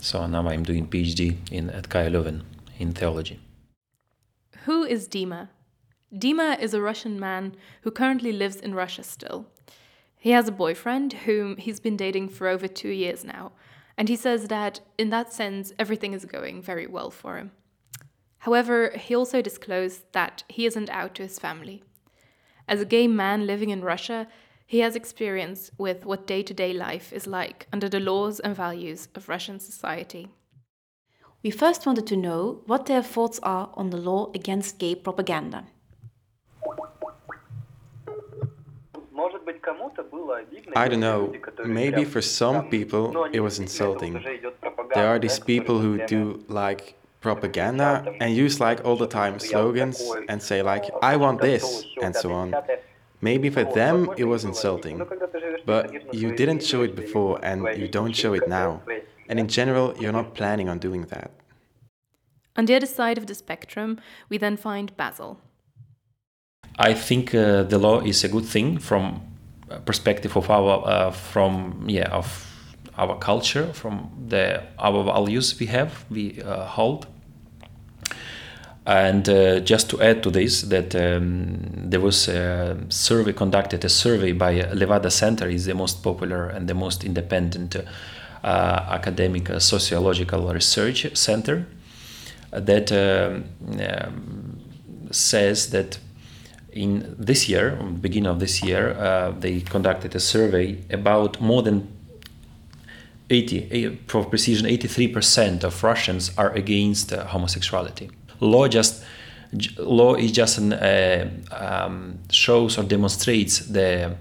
So 0.00 0.26
now 0.26 0.48
I'm 0.48 0.62
doing 0.62 0.86
PhD 0.86 1.36
in, 1.50 1.68
at 1.68 1.90
KU 1.90 2.08
Leuven 2.08 2.40
in 2.78 2.92
theology. 2.92 3.38
Who 4.64 4.84
is 4.84 5.06
Dima? 5.06 5.50
Dima 6.14 6.58
is 6.58 6.72
a 6.72 6.80
Russian 6.80 7.20
man 7.20 7.54
who 7.82 7.90
currently 7.90 8.32
lives 8.32 8.56
in 8.56 8.74
Russia 8.74 9.02
still. 9.02 9.48
He 10.16 10.30
has 10.30 10.48
a 10.48 10.52
boyfriend 10.52 11.12
whom 11.24 11.58
he's 11.58 11.80
been 11.80 11.98
dating 11.98 12.30
for 12.30 12.48
over 12.48 12.66
two 12.66 12.88
years 12.88 13.24
now, 13.24 13.52
and 13.98 14.08
he 14.08 14.16
says 14.16 14.48
that 14.48 14.80
in 14.96 15.10
that 15.10 15.30
sense, 15.30 15.74
everything 15.78 16.14
is 16.14 16.24
going 16.24 16.62
very 16.62 16.86
well 16.86 17.10
for 17.10 17.36
him. 17.36 17.50
However, 18.38 18.92
he 18.96 19.14
also 19.14 19.42
disclosed 19.42 20.04
that 20.12 20.42
he 20.48 20.64
isn't 20.64 20.88
out 20.88 21.14
to 21.16 21.22
his 21.22 21.38
family. 21.38 21.82
As 22.68 22.80
a 22.80 22.84
gay 22.84 23.06
man 23.08 23.46
living 23.46 23.70
in 23.70 23.82
Russia, 23.82 24.26
he 24.66 24.80
has 24.80 24.96
experience 24.96 25.70
with 25.76 26.06
what 26.06 26.26
day 26.26 26.42
to 26.42 26.54
day 26.54 26.72
life 26.72 27.12
is 27.12 27.26
like 27.26 27.66
under 27.72 27.88
the 27.88 28.00
laws 28.00 28.40
and 28.40 28.56
values 28.56 29.08
of 29.14 29.28
Russian 29.28 29.58
society. 29.60 30.28
We 31.42 31.50
first 31.50 31.84
wanted 31.86 32.06
to 32.06 32.16
know 32.16 32.62
what 32.66 32.86
their 32.86 33.02
thoughts 33.02 33.40
are 33.42 33.70
on 33.74 33.90
the 33.90 33.96
law 33.96 34.30
against 34.34 34.78
gay 34.78 34.94
propaganda. 34.94 35.64
I 40.74 40.88
don't 40.88 41.00
know, 41.00 41.34
maybe 41.64 42.04
for 42.04 42.22
some 42.22 42.68
people 42.68 43.26
it 43.32 43.40
was 43.40 43.58
insulting. 43.58 44.24
There 44.94 45.06
are 45.06 45.18
these 45.18 45.38
people 45.38 45.80
who 45.80 46.06
do 46.06 46.44
like 46.48 46.94
propaganda 47.22 48.04
and 48.20 48.36
use 48.36 48.60
like 48.60 48.84
all 48.84 48.96
the 48.96 49.06
time 49.06 49.38
slogans 49.38 50.02
and 50.28 50.42
say 50.42 50.60
like 50.60 50.84
I 51.02 51.16
want 51.16 51.40
this 51.40 51.84
and 52.02 52.14
so 52.14 52.32
on. 52.32 52.54
Maybe 53.20 53.48
for 53.50 53.64
them 53.64 54.10
it 54.16 54.24
was 54.24 54.44
insulting, 54.44 55.00
but 55.64 56.12
you 56.12 56.34
didn't 56.34 56.62
show 56.64 56.82
it 56.82 56.94
before 56.96 57.38
and 57.42 57.58
you 57.80 57.88
don't 57.88 58.14
show 58.14 58.34
it 58.34 58.48
now. 58.48 58.82
And 59.28 59.38
in 59.38 59.48
general, 59.48 59.94
you're 59.98 60.12
not 60.12 60.34
planning 60.34 60.68
on 60.68 60.78
doing 60.78 61.02
that. 61.06 61.30
On 62.56 62.66
the 62.66 62.74
other 62.74 62.86
side 62.86 63.16
of 63.16 63.26
the 63.28 63.34
spectrum, 63.34 64.00
we 64.28 64.36
then 64.36 64.56
find 64.56 64.94
Basil. 64.96 65.40
I 66.78 66.92
think 66.92 67.34
uh, 67.34 67.62
the 67.62 67.78
law 67.78 68.00
is 68.00 68.24
a 68.24 68.28
good 68.28 68.44
thing 68.44 68.78
from 68.78 69.22
perspective 69.86 70.36
of 70.36 70.50
our 70.50 70.82
uh, 70.86 71.10
from 71.10 71.84
yeah 71.88 72.08
of 72.10 72.51
our 72.96 73.18
culture, 73.18 73.72
from 73.72 74.10
the 74.28 74.62
our 74.78 75.02
values 75.04 75.58
we 75.58 75.66
have, 75.66 76.04
we 76.10 76.42
uh, 76.42 76.64
hold. 76.64 77.06
And 78.84 79.28
uh, 79.28 79.60
just 79.60 79.88
to 79.90 80.02
add 80.02 80.24
to 80.24 80.30
this, 80.30 80.62
that 80.62 80.94
um, 80.96 81.90
there 81.90 82.00
was 82.00 82.28
a 82.28 82.76
survey 82.88 83.32
conducted, 83.32 83.84
a 83.84 83.88
survey 83.88 84.32
by 84.32 84.54
Levada 84.74 85.10
Center, 85.10 85.48
is 85.48 85.66
the 85.66 85.74
most 85.74 86.02
popular 86.02 86.48
and 86.48 86.68
the 86.68 86.74
most 86.74 87.04
independent 87.04 87.76
uh, 87.76 88.86
academic 88.90 89.50
uh, 89.50 89.60
sociological 89.60 90.52
research 90.52 91.16
center, 91.16 91.66
that 92.50 92.90
um, 92.90 93.44
um, 93.80 94.60
says 95.12 95.70
that 95.70 95.98
in 96.72 97.14
this 97.18 97.48
year, 97.48 97.78
beginning 98.00 98.30
of 98.30 98.40
this 98.40 98.64
year, 98.64 98.96
uh, 98.98 99.30
they 99.30 99.60
conducted 99.60 100.14
a 100.16 100.20
survey 100.20 100.78
about 100.90 101.40
more 101.40 101.62
than 101.62 101.86
80, 103.30 104.00
for 104.06 104.24
precision, 104.24 104.66
83% 104.66 105.64
of 105.64 105.82
Russians 105.82 106.30
are 106.36 106.52
against 106.52 107.12
uh, 107.12 107.24
homosexuality. 107.26 108.10
Law 108.40 108.68
just 108.68 109.04
law 109.78 110.14
is 110.14 110.32
just 110.32 110.58
an 110.58 110.72
uh, 110.72 111.28
um, 111.50 112.18
shows 112.30 112.78
or 112.78 112.82
demonstrates 112.82 113.58
the 113.58 114.16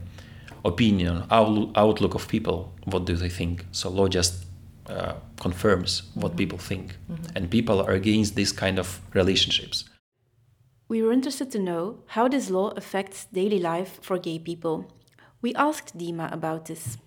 opinion 0.65 1.24
outlook 1.29 2.15
of 2.15 2.27
people. 2.27 2.74
What 2.86 3.05
do 3.05 3.15
they 3.15 3.29
think? 3.29 3.65
So 3.72 3.89
law 3.89 4.08
just 4.08 4.46
uh, 4.88 5.13
confirms 5.39 6.03
what 6.15 6.31
mm-hmm. 6.31 6.38
people 6.38 6.58
think. 6.58 6.98
Mm-hmm. 7.10 7.38
and 7.38 7.50
people 7.50 7.81
are 7.81 7.93
against 7.93 8.36
this 8.36 8.51
kind 8.51 8.79
of 8.79 9.00
relationships. 9.13 9.86
We 10.89 11.01
were 11.01 11.13
interested 11.13 11.51
to 11.51 11.60
know 11.60 12.00
how 12.08 12.27
this 12.27 12.50
law 12.50 12.72
affects 12.75 13.25
daily 13.31 13.60
life 13.60 14.00
for 14.01 14.17
gay 14.20 14.39
people? 14.39 14.91
We 15.41 15.55
asked 15.55 15.98
dima 15.98 16.31
about 16.34 16.65
this 16.65 16.98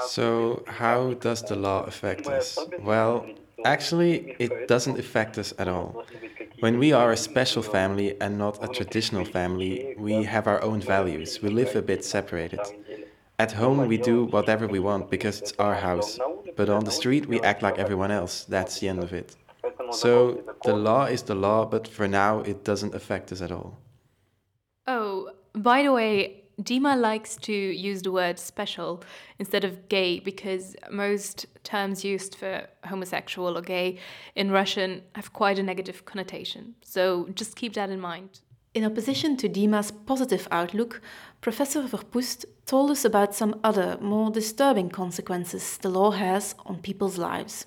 so 0.00 0.62
how 0.66 1.14
does 1.14 1.42
the 1.42 1.56
law 1.56 1.82
affect 1.84 2.26
us 2.26 2.58
well 2.80 3.26
Actually, 3.64 4.36
it 4.38 4.68
doesn't 4.68 4.98
affect 4.98 5.36
us 5.36 5.52
at 5.58 5.68
all. 5.68 6.04
When 6.60 6.78
we 6.78 6.92
are 6.92 7.12
a 7.12 7.16
special 7.16 7.62
family 7.62 8.20
and 8.20 8.38
not 8.38 8.62
a 8.62 8.68
traditional 8.68 9.24
family, 9.24 9.94
we 9.98 10.22
have 10.24 10.46
our 10.46 10.62
own 10.62 10.80
values. 10.80 11.42
We 11.42 11.48
live 11.48 11.74
a 11.74 11.82
bit 11.82 12.04
separated. 12.04 12.60
At 13.38 13.52
home, 13.52 13.86
we 13.86 13.98
do 13.98 14.24
whatever 14.26 14.66
we 14.66 14.78
want 14.78 15.10
because 15.10 15.40
it's 15.40 15.52
our 15.58 15.74
house. 15.74 16.18
But 16.56 16.68
on 16.68 16.84
the 16.84 16.90
street, 16.90 17.26
we 17.26 17.40
act 17.40 17.62
like 17.62 17.78
everyone 17.78 18.10
else. 18.10 18.44
That's 18.44 18.80
the 18.80 18.88
end 18.88 19.02
of 19.02 19.12
it. 19.12 19.36
So 19.92 20.42
the 20.64 20.74
law 20.74 21.06
is 21.06 21.22
the 21.22 21.34
law, 21.34 21.64
but 21.64 21.86
for 21.88 22.06
now, 22.06 22.40
it 22.40 22.64
doesn't 22.64 22.94
affect 22.94 23.32
us 23.32 23.40
at 23.40 23.52
all. 23.52 23.78
Oh, 24.86 25.30
by 25.54 25.82
the 25.82 25.92
way, 25.92 26.37
Dima 26.60 27.00
likes 27.00 27.36
to 27.36 27.52
use 27.52 28.02
the 28.02 28.10
word 28.10 28.38
special 28.38 29.02
instead 29.38 29.64
of 29.64 29.88
gay 29.88 30.18
because 30.18 30.74
most 30.90 31.46
terms 31.62 32.04
used 32.04 32.34
for 32.34 32.66
homosexual 32.84 33.56
or 33.56 33.62
gay 33.62 33.98
in 34.34 34.50
Russian 34.50 35.02
have 35.14 35.32
quite 35.32 35.58
a 35.58 35.62
negative 35.62 36.04
connotation. 36.04 36.74
So 36.82 37.28
just 37.34 37.54
keep 37.54 37.74
that 37.74 37.90
in 37.90 38.00
mind. 38.00 38.40
In 38.74 38.84
opposition 38.84 39.36
to 39.38 39.48
Dima's 39.48 39.90
positive 39.90 40.46
outlook, 40.50 41.00
Professor 41.40 41.82
Verpoest 41.82 42.44
told 42.66 42.90
us 42.90 43.04
about 43.04 43.34
some 43.34 43.58
other, 43.64 43.96
more 44.00 44.30
disturbing 44.30 44.90
consequences 44.90 45.78
the 45.78 45.88
law 45.88 46.10
has 46.10 46.54
on 46.66 46.78
people's 46.78 47.18
lives. 47.18 47.66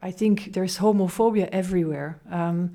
I 0.00 0.10
think 0.10 0.52
there's 0.52 0.78
homophobia 0.78 1.48
everywhere. 1.52 2.20
Um, 2.30 2.72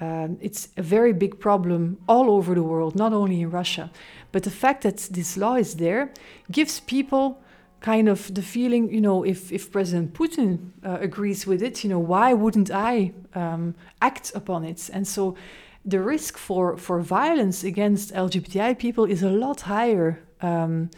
um, 0.00 0.38
it's 0.40 0.68
a 0.76 0.82
very 0.82 1.12
big 1.12 1.38
problem 1.38 1.98
all 2.08 2.30
over 2.30 2.54
the 2.54 2.62
world, 2.62 2.96
not 2.96 3.12
only 3.12 3.42
in 3.42 3.50
Russia. 3.50 3.90
But 4.32 4.44
the 4.44 4.50
fact 4.50 4.82
that 4.82 4.96
this 5.10 5.36
law 5.36 5.56
is 5.56 5.76
there 5.76 6.12
gives 6.50 6.80
people 6.80 7.42
kind 7.80 8.08
of 8.08 8.32
the 8.34 8.42
feeling, 8.42 8.92
you 8.92 9.00
know, 9.00 9.24
if, 9.24 9.52
if 9.52 9.70
President 9.70 10.14
Putin 10.14 10.70
uh, 10.84 10.98
agrees 11.00 11.46
with 11.46 11.62
it, 11.62 11.84
you 11.84 11.90
know, 11.90 11.98
why 11.98 12.32
wouldn't 12.32 12.70
I 12.70 13.12
um, 13.34 13.74
act 14.00 14.32
upon 14.34 14.64
it? 14.64 14.90
And 14.92 15.06
so 15.06 15.36
the 15.84 16.00
risk 16.00 16.36
for, 16.38 16.76
for 16.76 17.00
violence 17.00 17.64
against 17.64 18.12
LGBTI 18.14 18.78
people 18.78 19.04
is 19.04 19.22
a 19.22 19.30
lot 19.30 19.62
higher 19.62 20.22
um, 20.40 20.90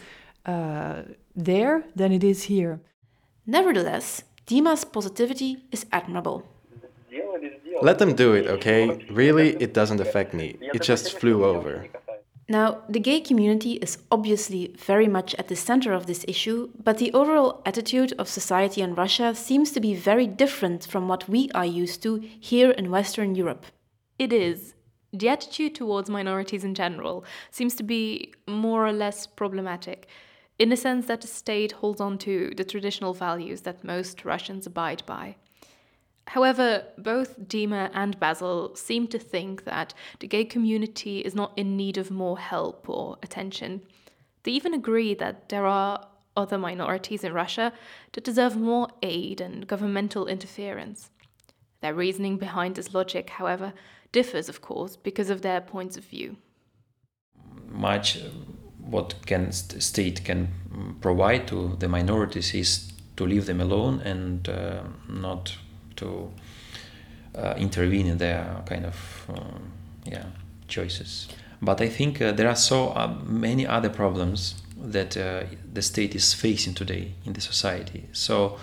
uh, 0.47 1.03
there 1.35 1.85
than 1.95 2.13
it 2.13 2.25
is 2.25 2.45
here. 2.45 2.81
Nevertheless, 3.47 4.23
Dima's 4.47 4.85
positivity 4.85 5.65
is 5.71 5.87
admirable. 5.93 6.52
Let 7.83 7.99
them 7.99 8.15
do 8.15 8.33
it, 8.35 8.47
okay? 8.47 9.05
Really, 9.11 9.57
it 9.57 9.75
doesn't 9.75 10.01
affect 10.01 10.33
me. 10.35 10.57
It 10.61 10.83
just 10.83 11.19
flew 11.19 11.45
over. 11.45 11.89
Now, 12.49 12.83
the 12.89 13.01
gay 13.01 13.21
community 13.21 13.73
is 13.75 13.99
obviously 14.11 14.75
very 14.79 15.09
much 15.09 15.35
at 15.35 15.49
the 15.49 15.57
center 15.57 15.93
of 15.93 16.07
this 16.07 16.25
issue, 16.29 16.71
but 16.83 16.99
the 16.99 17.13
overall 17.13 17.61
attitude 17.67 18.13
of 18.19 18.29
society 18.29 18.83
in 18.83 18.95
Russia 18.95 19.35
seems 19.35 19.73
to 19.73 19.81
be 19.81 19.95
very 19.95 20.27
different 20.27 20.87
from 20.87 21.09
what 21.09 21.29
we 21.29 21.51
are 21.55 21.67
used 21.67 22.03
to 22.05 22.19
here 22.19 22.71
in 22.71 22.91
Western 22.91 23.35
Europe. 23.35 23.67
It 24.19 24.33
is. 24.33 24.75
The 25.13 25.29
attitude 25.29 25.75
towards 25.75 26.09
minorities 26.09 26.65
in 26.65 26.75
general 26.75 27.25
seems 27.51 27.75
to 27.77 27.83
be 27.83 28.33
more 28.47 28.87
or 28.87 28.93
less 28.93 29.27
problematic, 29.27 30.07
in 30.59 30.69
the 30.69 30.77
sense 30.77 31.07
that 31.07 31.21
the 31.21 31.27
state 31.27 31.73
holds 31.73 32.01
on 32.01 32.19
to 32.19 32.53
the 32.57 32.65
traditional 32.65 33.13
values 33.13 33.63
that 33.63 33.83
most 33.83 34.25
Russians 34.25 34.67
abide 34.67 35.03
by. 35.05 35.37
However, 36.29 36.85
both 36.97 37.41
Dima 37.41 37.91
and 37.93 38.19
Basil 38.19 38.75
seem 38.75 39.07
to 39.09 39.19
think 39.19 39.65
that 39.65 39.93
the 40.21 40.29
gay 40.29 40.45
community 40.45 41.21
is 41.21 41.35
not 41.35 41.53
in 41.57 41.77
need 41.77 41.99
of 41.99 42.11
more 42.11 42.39
help 42.39 42.89
or 42.89 43.19
attention. 43.23 43.83
They 44.45 44.53
even 44.53 44.75
agree 44.75 45.15
that 45.15 45.49
there 45.49 45.67
are 45.67 46.07
other 46.37 46.59
minorities 46.59 47.25
in 47.25 47.33
Russia 47.33 47.73
that 48.13 48.25
deserve 48.25 48.57
more 48.57 48.89
aid 49.03 49.41
and 49.41 49.67
governmental 49.67 50.27
interference. 50.27 51.11
Their 51.81 51.95
reasoning 51.95 52.39
behind 52.39 52.77
this 52.77 52.95
logic, 52.95 53.31
however, 53.31 53.73
differs, 54.13 54.49
of 54.49 54.61
course, 54.61 54.97
because 54.97 55.31
of 55.31 55.43
their 55.43 55.61
points 55.61 55.97
of 55.97 56.05
view. 56.05 56.37
Much 57.69 58.19
what 58.79 59.15
can 59.27 59.51
state 59.53 60.25
can 60.25 60.49
provide 61.01 61.49
to 61.49 61.77
the 61.79 61.89
minorities 61.89 62.55
is 62.55 62.93
to 63.17 63.27
leave 63.27 63.47
them 63.47 63.61
alone 63.61 64.01
and 64.01 64.49
uh, 64.49 64.83
not 65.09 65.57
to 65.97 66.31
uh, 67.35 67.55
intervene 67.57 68.07
in 68.07 68.19
their 68.19 68.63
kind 68.67 68.85
of 68.87 69.27
uh, 69.29 69.59
yeah 70.05 70.27
choices. 70.69 71.29
But 71.61 71.81
I 71.81 71.89
think 71.89 72.21
uh, 72.21 72.33
there 72.33 72.49
are 72.49 72.57
so 72.57 72.89
uh, 72.89 73.15
many 73.25 73.67
other 73.67 73.89
problems 73.89 74.63
that 74.77 75.17
uh, 75.17 75.45
the 75.73 75.83
state 75.83 76.15
is 76.15 76.35
facing 76.35 76.75
today 76.75 77.15
in 77.25 77.35
the 77.35 77.41
society. 77.41 78.09
So 78.13 78.59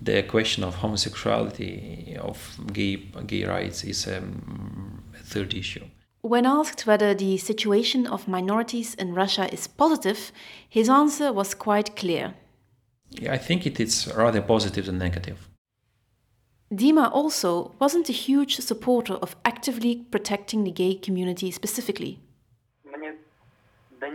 the 0.00 0.22
question 0.22 0.62
of 0.64 0.76
homosexuality, 0.76 2.16
of 2.20 2.56
gay 2.72 2.96
gay 3.26 3.44
rights, 3.44 3.84
is 3.84 4.06
um, 4.06 5.02
a 5.14 5.22
third 5.22 5.54
issue. 5.54 5.84
When 6.20 6.46
asked 6.46 6.86
whether 6.86 7.12
the 7.14 7.36
situation 7.36 8.06
of 8.06 8.28
minorities 8.28 8.94
in 8.94 9.14
Russia 9.14 9.52
is 9.52 9.66
positive, 9.66 10.32
his 10.68 10.88
answer 10.88 11.32
was 11.32 11.54
quite 11.54 11.96
clear. 11.96 12.34
Yeah, 13.10 13.34
I 13.34 13.38
think 13.38 13.66
it 13.66 13.78
is 13.80 14.10
rather 14.16 14.40
positive 14.40 14.86
than 14.86 14.98
negative. 14.98 15.36
Dima 16.74 17.08
also 17.12 17.72
wasn't 17.78 18.08
a 18.08 18.12
huge 18.12 18.56
supporter 18.56 19.14
of 19.14 19.36
actively 19.44 20.06
protecting 20.10 20.64
the 20.64 20.72
gay 20.72 20.94
community 20.94 21.50
specifically. 21.52 22.18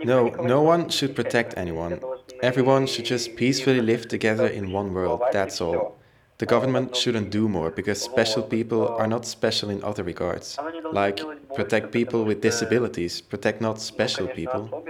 No, 0.03 0.27
no 0.27 0.61
one 0.61 0.89
should 0.89 1.15
protect 1.15 1.57
anyone. 1.57 2.01
Everyone 2.43 2.85
should 2.85 3.05
just 3.05 3.35
peacefully 3.35 3.81
live 3.81 4.07
together 4.07 4.47
in 4.47 4.71
one 4.71 4.93
world, 4.93 5.21
that's 5.31 5.61
all. 5.61 5.97
The 6.37 6.45
government 6.45 6.95
shouldn't 6.95 7.29
do 7.29 7.49
more 7.49 7.69
because 7.69 8.01
special 8.01 8.43
people 8.43 8.87
are 8.87 9.07
not 9.07 9.25
special 9.25 9.69
in 9.69 9.83
other 9.83 10.03
regards. 10.03 10.57
Like 10.91 11.19
protect 11.55 11.91
people 11.91 12.23
with 12.23 12.41
disabilities, 12.41 13.21
protect 13.21 13.61
not 13.61 13.81
special 13.81 14.27
people. 14.27 14.83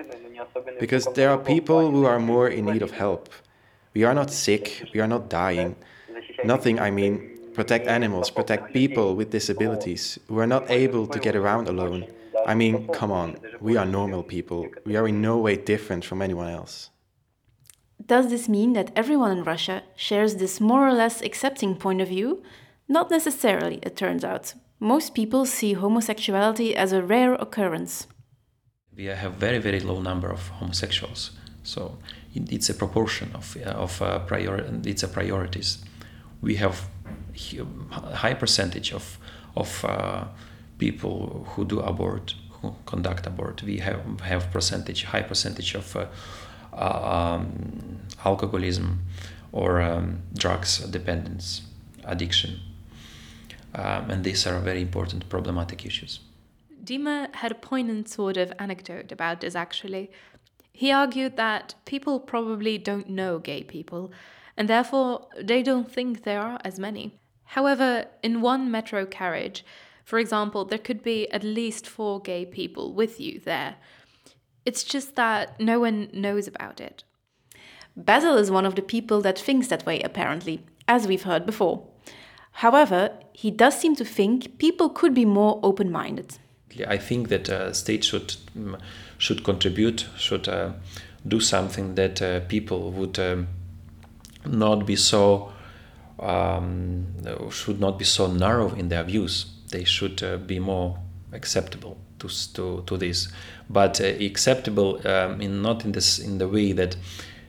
Because 0.79 1.05
there 1.13 1.29
are 1.29 1.37
people 1.37 1.91
who 1.91 2.05
are 2.05 2.19
more 2.19 2.47
in 2.47 2.65
need 2.65 2.81
of 2.81 2.91
help. 2.91 3.29
We 3.93 4.03
are 4.03 4.13
not 4.13 4.31
sick, 4.31 4.89
we 4.93 4.99
are 4.99 5.07
not 5.07 5.29
dying. 5.29 5.75
Nothing, 6.43 6.79
I 6.79 6.91
mean, 6.91 7.38
protect 7.59 7.87
animals, 7.87 8.29
protect 8.29 8.73
people 8.73 9.07
with 9.17 9.31
disabilities 9.31 10.17
who 10.29 10.39
are 10.39 10.51
not 10.55 10.63
able 10.71 11.05
to 11.13 11.19
get 11.19 11.35
around 11.35 11.67
alone. 11.67 12.01
I 12.51 12.53
mean, 12.55 12.87
come 12.99 13.11
on, 13.11 13.29
we 13.59 13.75
are 13.75 13.85
normal 13.99 14.23
people. 14.23 14.61
We 14.85 14.95
are 14.95 15.05
in 15.09 15.21
no 15.21 15.35
way 15.45 15.55
different 15.57 16.05
from 16.05 16.21
anyone 16.21 16.49
else. 16.59 16.89
Does 18.13 18.29
this 18.29 18.47
mean 18.47 18.71
that 18.77 18.93
everyone 18.95 19.31
in 19.37 19.43
Russia 19.43 19.83
shares 20.07 20.35
this 20.35 20.61
more 20.61 20.87
or 20.87 20.93
less 20.93 21.21
accepting 21.21 21.75
point 21.75 21.99
of 21.99 22.07
view? 22.07 22.41
Not 22.87 23.11
necessarily, 23.11 23.77
it 23.87 23.97
turns 23.97 24.23
out. 24.23 24.53
Most 24.79 25.13
people 25.13 25.45
see 25.45 25.73
homosexuality 25.73 26.69
as 26.83 26.93
a 26.93 27.03
rare 27.03 27.33
occurrence. 27.33 28.07
We 28.95 29.05
have 29.23 29.33
very 29.33 29.59
very 29.67 29.81
low 29.81 29.99
number 30.01 30.29
of 30.31 30.41
homosexuals, 30.59 31.31
so 31.63 31.81
it's 32.33 32.69
a 32.69 32.73
proportion 32.83 33.27
of 33.39 33.45
of 33.85 34.01
uh, 34.01 34.19
prior 34.29 34.55
it's 34.91 35.03
a 35.03 35.09
priorities. 35.09 35.69
We 36.41 36.55
have 36.55 36.75
high 37.91 38.33
percentage 38.33 38.93
of 38.93 39.17
of 39.55 39.85
uh, 39.85 40.25
people 40.77 41.45
who 41.49 41.65
do 41.65 41.79
abort, 41.79 42.35
who 42.61 42.75
conduct 42.85 43.25
abort. 43.27 43.63
We 43.63 43.77
have 43.77 44.01
have 44.21 44.51
percentage 44.51 45.03
high 45.03 45.23
percentage 45.23 45.75
of 45.75 45.95
uh, 45.95 46.05
um, 46.73 47.99
alcoholism 48.25 48.99
or 49.51 49.81
um, 49.81 50.21
drugs 50.37 50.79
dependence, 50.79 51.61
addiction. 52.05 52.59
Um, 53.75 54.09
and 54.09 54.23
these 54.23 54.47
are 54.47 54.59
very 54.59 54.81
important 54.81 55.29
problematic 55.29 55.85
issues. 55.85 56.19
Dima 56.83 57.33
had 57.35 57.51
a 57.51 57.55
poignant 57.55 58.09
sort 58.09 58.37
of 58.37 58.51
anecdote 58.57 59.11
about 59.11 59.41
this 59.41 59.55
actually. 59.55 60.09
He 60.71 60.91
argued 60.91 61.35
that 61.35 61.75
people 61.85 62.19
probably 62.19 62.77
don't 62.77 63.09
know 63.09 63.37
gay 63.37 63.63
people, 63.63 64.11
and 64.59 64.67
therefore 64.67 65.27
they 65.41 65.63
don't 65.63 65.89
think 65.91 66.23
there 66.23 66.41
are 66.41 66.59
as 66.65 66.77
many. 66.77 67.17
However, 67.45 68.05
in 68.21 68.41
one 68.41 68.69
metro 68.69 69.05
carriage, 69.05 69.65
for 70.03 70.19
example, 70.19 70.65
there 70.65 70.77
could 70.77 71.01
be 71.01 71.31
at 71.31 71.43
least 71.43 71.87
four 71.87 72.19
gay 72.19 72.45
people 72.45 72.93
with 72.93 73.19
you 73.19 73.39
there, 73.39 73.77
it's 74.65 74.83
just 74.83 75.15
that 75.15 75.59
no 75.59 75.79
one 75.79 76.09
knows 76.13 76.45
about 76.47 76.81
it. 76.81 77.03
Basil 77.95 78.35
is 78.37 78.51
one 78.51 78.65
of 78.65 78.75
the 78.75 78.81
people 78.81 79.21
that 79.21 79.39
thinks 79.39 79.67
that 79.67 79.85
way, 79.85 80.01
apparently, 80.01 80.61
as 80.87 81.07
we've 81.07 81.23
heard 81.23 81.45
before. 81.45 81.87
However, 82.51 83.11
he 83.31 83.51
does 83.51 83.79
seem 83.79 83.95
to 83.95 84.05
think 84.05 84.57
people 84.57 84.89
could 84.89 85.13
be 85.13 85.25
more 85.25 85.59
open 85.63 85.89
minded. 85.91 86.37
I 86.87 86.97
think 86.97 87.29
that 87.29 87.49
uh, 87.49 87.73
state 87.73 88.03
should 88.03 88.35
mm, 88.57 88.79
should 89.17 89.43
contribute, 89.43 90.07
should 90.17 90.47
uh, 90.47 90.73
do 91.27 91.39
something 91.39 91.95
that 91.95 92.21
uh, 92.21 92.41
people 92.41 92.91
would 92.91 93.17
um, 93.17 93.47
not 94.45 94.85
be 94.85 94.95
so 94.95 95.51
um, 96.19 97.05
should 97.51 97.79
not 97.79 97.97
be 97.97 98.05
so 98.05 98.27
narrow 98.27 98.73
in 98.73 98.89
their 98.89 99.03
views. 99.03 99.45
They 99.71 99.83
should 99.83 100.21
uh, 100.23 100.37
be 100.37 100.59
more 100.59 100.97
acceptable 101.31 101.97
to 102.19 102.27
to, 102.53 102.83
to 102.85 102.97
this, 102.97 103.29
but 103.69 104.01
uh, 104.01 104.05
acceptable 104.05 104.99
um, 105.07 105.41
in 105.41 105.61
not 105.61 105.85
in 105.85 105.91
this 105.91 106.19
in 106.19 106.37
the 106.37 106.47
way 106.47 106.73
that 106.73 106.95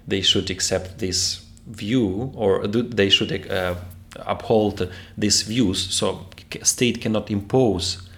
they 0.06 0.20
should 0.20 0.50
accept 0.50 0.98
this 0.98 1.44
view 1.66 2.32
or 2.34 2.66
they 2.66 3.10
should 3.10 3.50
uh, 3.50 3.74
uphold 4.26 4.90
these 5.16 5.42
views. 5.42 5.94
So 5.94 6.26
state 6.62 7.00
cannot 7.00 7.30
impose 7.30 8.08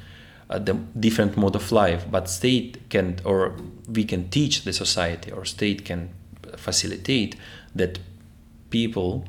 uh, 0.48 0.58
the 0.58 0.74
different 0.98 1.36
mode 1.36 1.56
of 1.56 1.72
life, 1.72 2.04
but 2.10 2.28
state 2.28 2.88
can 2.88 3.18
or 3.24 3.54
we 3.88 4.04
can 4.04 4.28
teach 4.28 4.64
the 4.64 4.72
society 4.72 5.30
or 5.30 5.44
state 5.44 5.84
can 5.84 6.10
facilitate 6.56 7.36
that 7.74 7.98
people 8.78 9.24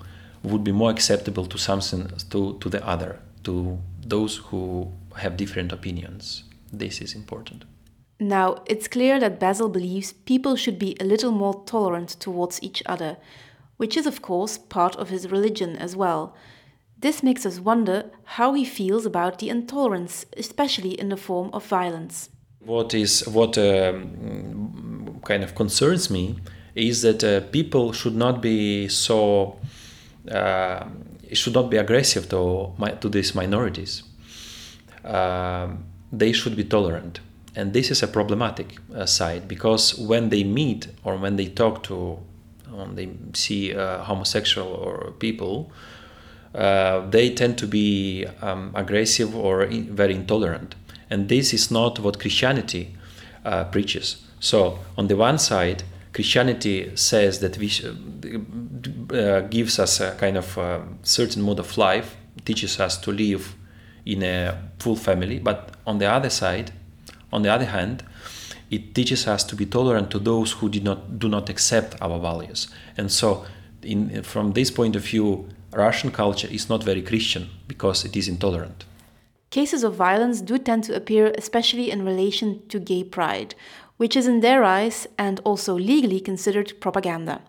would 0.49 0.63
be 0.63 0.73
more 0.82 0.91
acceptable 0.91 1.45
to 1.45 1.58
something 1.58 2.03
to, 2.32 2.58
to 2.62 2.69
the 2.69 2.82
other 2.93 3.19
to 3.43 3.77
those 4.13 4.38
who 4.47 4.91
have 5.21 5.38
different 5.38 5.71
opinions 5.71 6.43
this 6.82 7.01
is 7.01 7.13
important 7.13 7.65
now, 8.23 8.63
it's 8.65 8.88
clear 8.88 9.19
that 9.19 9.39
Basil 9.39 9.67
believes 9.69 10.13
people 10.13 10.56
should 10.56 10.79
be 10.79 10.95
a 10.99 11.03
little 11.03 11.32
more 11.32 11.63
tolerant 11.65 12.10
towards 12.10 12.62
each 12.63 12.82
other, 12.86 13.17
which 13.77 13.97
is, 13.97 14.06
of 14.06 14.21
course, 14.21 14.58
part 14.58 14.95
of 14.95 15.10
his 15.10 15.29
religion 15.29 15.75
as 15.75 15.95
well. 15.95 16.34
This 16.97 17.21
makes 17.21 17.45
us 17.45 17.60
wonder 17.60 18.12
how 18.23 18.53
he 18.53 18.63
feels 18.63 19.06
about 19.06 19.39
the 19.39 19.49
intolerance, 19.49 20.25
especially 20.38 20.91
in 20.91 21.10
the 21.10 21.17
form 21.17 21.49
of 21.51 21.65
violence. 21.65 22.29
What 22.60 22.93
is 22.93 23.27
what 23.27 23.58
um, 23.58 25.19
kind 25.25 25.43
of 25.43 25.53
concerns 25.53 26.10
me 26.10 26.38
is 26.75 27.01
that 27.01 27.23
uh, 27.23 27.41
people 27.51 27.93
should 27.93 28.15
not 28.15 28.41
be 28.41 28.88
so 28.88 29.59
uh, 30.31 30.86
should 31.31 31.53
not 31.53 31.69
be 31.69 31.77
aggressive 31.77 32.29
to 32.29 32.73
to 33.01 33.09
these 33.09 33.36
minorities. 33.36 34.03
Uh, 35.03 35.67
they 36.12 36.31
should 36.31 36.55
be 36.55 36.63
tolerant. 36.63 37.19
And 37.55 37.73
this 37.73 37.91
is 37.91 38.01
a 38.01 38.07
problematic 38.07 38.77
uh, 38.95 39.05
side 39.05 39.47
because 39.47 39.95
when 39.97 40.29
they 40.29 40.43
meet 40.43 40.88
or 41.03 41.17
when 41.17 41.36
they 41.36 41.47
talk 41.47 41.83
to 41.83 42.19
when 42.71 42.95
they 42.95 43.09
see 43.33 43.75
uh, 43.75 44.03
homosexual 44.03 44.67
or 44.67 45.12
people 45.19 45.71
uh, 46.55 47.07
they 47.09 47.29
tend 47.31 47.57
to 47.57 47.67
be 47.67 48.25
um, 48.41 48.71
aggressive 48.75 49.36
or 49.36 49.63
in, 49.63 49.95
very 49.95 50.13
intolerant. 50.13 50.75
And 51.09 51.29
this 51.29 51.53
is 51.53 51.71
not 51.71 51.99
what 51.99 52.19
christianity 52.19 52.95
uh, 53.45 53.65
preaches. 53.65 54.23
So 54.39 54.79
on 54.97 55.07
the 55.07 55.15
one 55.15 55.39
side 55.39 55.83
christianity 56.13 56.91
says 56.95 57.39
that 57.39 57.58
we 57.58 57.69
uh, 59.13 59.41
gives 59.41 59.80
us 59.80 59.99
a 59.99 60.12
kind 60.15 60.38
of 60.38 60.58
uh, 60.58 60.80
certain 61.02 61.41
mode 61.41 61.60
of 61.60 61.78
life 61.78 62.15
teaches 62.45 62.80
us 62.80 62.97
to 62.97 63.12
live 63.12 63.56
in 64.06 64.23
a 64.23 64.58
full 64.80 64.95
family 64.95 65.39
but 65.39 65.71
on 65.86 65.97
the 65.97 66.06
other 66.06 66.30
side 66.30 66.71
on 67.34 67.41
the 67.41 67.49
other 67.52 67.65
hand, 67.65 68.04
it 68.69 68.93
teaches 68.93 69.28
us 69.28 69.43
to 69.45 69.56
be 69.56 69.65
tolerant 69.65 70.12
to 70.12 70.19
those 70.19 70.52
who 70.54 70.69
do 70.69 70.80
not 70.80 71.19
do 71.19 71.28
not 71.28 71.49
accept 71.49 71.99
our 71.99 72.19
values. 72.19 72.67
And 72.95 73.12
so, 73.12 73.45
in, 73.82 74.21
from 74.23 74.54
this 74.54 74.69
point 74.71 74.95
of 74.95 75.04
view, 75.04 75.49
Russian 75.71 76.12
culture 76.12 76.47
is 76.47 76.69
not 76.69 76.84
very 76.84 77.02
Christian 77.02 77.49
because 77.67 78.06
it 78.06 78.15
is 78.15 78.28
intolerant. 78.28 78.86
Cases 79.49 79.84
of 79.84 79.95
violence 79.95 80.41
do 80.41 80.58
tend 80.58 80.84
to 80.86 80.95
appear 80.95 81.34
especially 81.38 81.91
in 81.91 82.06
relation 82.06 82.62
to 82.69 82.80
gay 82.80 83.04
pride, 83.04 83.56
which 83.97 84.15
is 84.15 84.27
in 84.27 84.41
their 84.41 84.63
eyes 84.63 85.08
and 85.17 85.39
also 85.43 85.73
legally 85.77 86.19
considered 86.19 86.79
propaganda. 86.79 87.41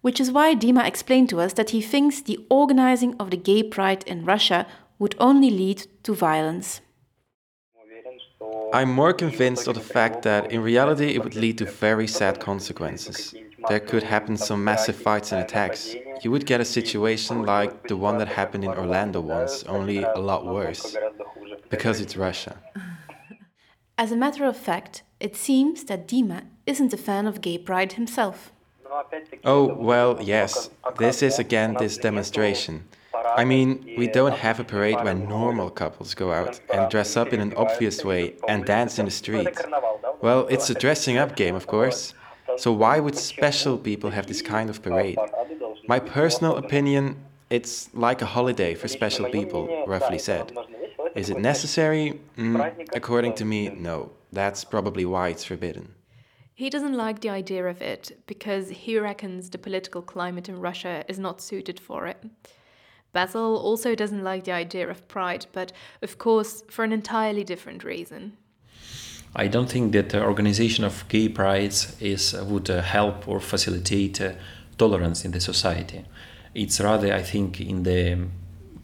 Which 0.00 0.20
is 0.20 0.30
why 0.30 0.54
Dima 0.54 0.86
explained 0.86 1.28
to 1.30 1.40
us 1.40 1.54
that 1.54 1.70
he 1.70 1.80
thinks 1.80 2.20
the 2.20 2.44
organizing 2.50 3.14
of 3.18 3.30
the 3.30 3.36
gay 3.36 3.62
pride 3.62 4.04
in 4.06 4.24
Russia 4.24 4.66
would 4.98 5.14
only 5.18 5.50
lead 5.50 5.86
to 6.02 6.14
violence. 6.14 6.80
I'm 8.72 8.90
more 8.92 9.12
convinced 9.12 9.68
of 9.68 9.74
the 9.74 9.80
fact 9.80 10.22
that 10.22 10.52
in 10.52 10.60
reality 10.62 11.14
it 11.14 11.22
would 11.22 11.36
lead 11.36 11.58
to 11.58 11.64
very 11.64 12.06
sad 12.06 12.40
consequences. 12.40 13.34
There 13.68 13.80
could 13.80 14.02
happen 14.02 14.36
some 14.36 14.62
massive 14.62 14.96
fights 14.96 15.32
and 15.32 15.40
attacks. 15.40 15.94
You 16.22 16.30
would 16.30 16.44
get 16.44 16.60
a 16.60 16.64
situation 16.64 17.42
like 17.42 17.88
the 17.88 17.96
one 17.96 18.18
that 18.18 18.28
happened 18.28 18.64
in 18.64 18.70
Orlando 18.70 19.20
once, 19.20 19.62
only 19.64 20.02
a 20.02 20.18
lot 20.18 20.44
worse. 20.44 20.96
Because 21.70 22.00
it's 22.00 22.16
Russia. 22.16 22.56
As 23.96 24.10
a 24.10 24.16
matter 24.16 24.44
of 24.44 24.56
fact, 24.56 25.02
it 25.20 25.36
seems 25.36 25.84
that 25.84 26.08
Dima 26.08 26.42
isn't 26.66 26.92
a 26.92 26.96
fan 26.96 27.26
of 27.26 27.40
gay 27.40 27.58
pride 27.58 27.92
himself. 27.92 28.50
Oh, 29.44 29.72
well, 29.72 30.18
yes. 30.20 30.70
This 30.98 31.22
is 31.22 31.38
again 31.38 31.76
this 31.78 31.96
demonstration. 31.96 32.84
I 33.36 33.44
mean, 33.44 33.84
we 33.96 34.08
don't 34.08 34.34
have 34.34 34.58
a 34.58 34.64
parade 34.64 35.02
where 35.04 35.14
normal 35.14 35.70
couples 35.70 36.14
go 36.14 36.32
out 36.32 36.60
and 36.72 36.90
dress 36.90 37.16
up 37.16 37.32
in 37.32 37.40
an 37.40 37.54
obvious 37.54 38.04
way 38.04 38.34
and 38.48 38.64
dance 38.64 38.98
in 38.98 39.04
the 39.04 39.10
street. 39.10 39.56
Well, 40.20 40.46
it's 40.48 40.70
a 40.70 40.74
dressing 40.74 41.16
up 41.16 41.36
game, 41.36 41.54
of 41.54 41.66
course. 41.68 42.14
So 42.56 42.72
why 42.72 42.98
would 42.98 43.16
special 43.16 43.78
people 43.78 44.10
have 44.10 44.26
this 44.26 44.42
kind 44.42 44.70
of 44.70 44.82
parade? 44.82 45.18
My 45.86 46.00
personal 46.00 46.56
opinion, 46.56 47.16
it's 47.48 47.90
like 47.94 48.22
a 48.22 48.26
holiday 48.26 48.74
for 48.74 48.88
special 48.88 49.30
people, 49.30 49.84
roughly 49.86 50.18
said. 50.18 50.52
Is 51.14 51.30
it 51.30 51.38
necessary? 51.38 52.20
Mm, 52.36 52.88
according 52.94 53.34
to 53.34 53.44
me, 53.44 53.68
no. 53.68 54.10
That's 54.32 54.64
probably 54.64 55.04
why 55.04 55.28
it's 55.28 55.44
forbidden. 55.44 55.94
He 56.54 56.70
doesn't 56.70 56.94
like 56.94 57.20
the 57.20 57.30
idea 57.30 57.66
of 57.66 57.82
it 57.82 58.22
because 58.26 58.68
he 58.68 58.98
reckons 58.98 59.50
the 59.50 59.58
political 59.58 60.02
climate 60.02 60.48
in 60.48 60.60
Russia 60.60 61.04
is 61.08 61.18
not 61.18 61.40
suited 61.40 61.80
for 61.80 62.06
it. 62.06 62.22
Basil 63.12 63.56
also 63.56 63.94
doesn't 63.94 64.24
like 64.24 64.44
the 64.44 64.52
idea 64.52 64.88
of 64.88 65.06
pride, 65.08 65.46
but 65.52 65.72
of 66.02 66.18
course 66.18 66.62
for 66.68 66.84
an 66.84 66.92
entirely 66.92 67.44
different 67.44 67.84
reason. 67.84 68.36
I 69.36 69.48
don't 69.48 69.68
think 69.68 69.92
that 69.92 70.10
the 70.10 70.22
organization 70.22 70.84
of 70.84 71.04
gay 71.08 71.28
prides 71.28 71.96
is 72.00 72.34
uh, 72.34 72.44
would 72.44 72.70
uh, 72.70 72.82
help 72.82 73.26
or 73.26 73.40
facilitate 73.40 74.20
uh, 74.20 74.32
tolerance 74.78 75.24
in 75.24 75.32
the 75.32 75.40
society. 75.40 76.04
It's 76.54 76.80
rather, 76.80 77.12
I 77.12 77.22
think, 77.22 77.60
in 77.60 77.82
the 77.82 78.28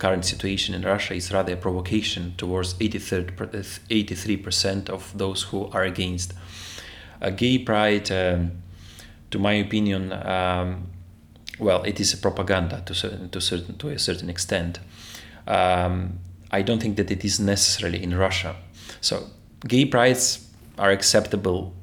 current 0.01 0.25
situation 0.25 0.75
in 0.75 0.83
Russia 0.83 1.15
is 1.15 1.31
rather 1.31 1.53
a 1.53 1.57
provocation 1.57 2.35
towards 2.37 2.75
83% 2.75 4.89
of 4.89 5.17
those 5.17 5.43
who 5.43 5.71
are 5.73 5.85
against. 5.85 6.33
A 7.21 7.31
gay 7.31 7.59
pride, 7.59 8.11
um, 8.11 8.51
to 9.31 9.39
my 9.39 9.53
opinion, 9.53 10.13
um, 10.13 10.89
well, 11.59 11.85
it 11.85 12.01
is 12.01 12.15
a 12.15 12.17
propaganda 12.17 12.83
to 12.87 12.95
certain, 12.95 13.29
to 13.29 13.41
certain 13.41 13.77
to 13.77 13.91
a 13.91 13.99
certain 13.99 14.31
extent. 14.31 14.81
Um, 15.47 16.19
I 16.51 16.63
don't 16.63 16.81
think 16.81 16.97
that 16.97 17.11
it 17.11 17.23
is 17.25 17.39
necessarily 17.39 18.03
in 18.03 18.17
Russia. 18.17 18.57
So 19.03 19.27
gay 19.69 19.85
prides 19.85 20.49
are 20.79 20.91
acceptable 20.91 21.75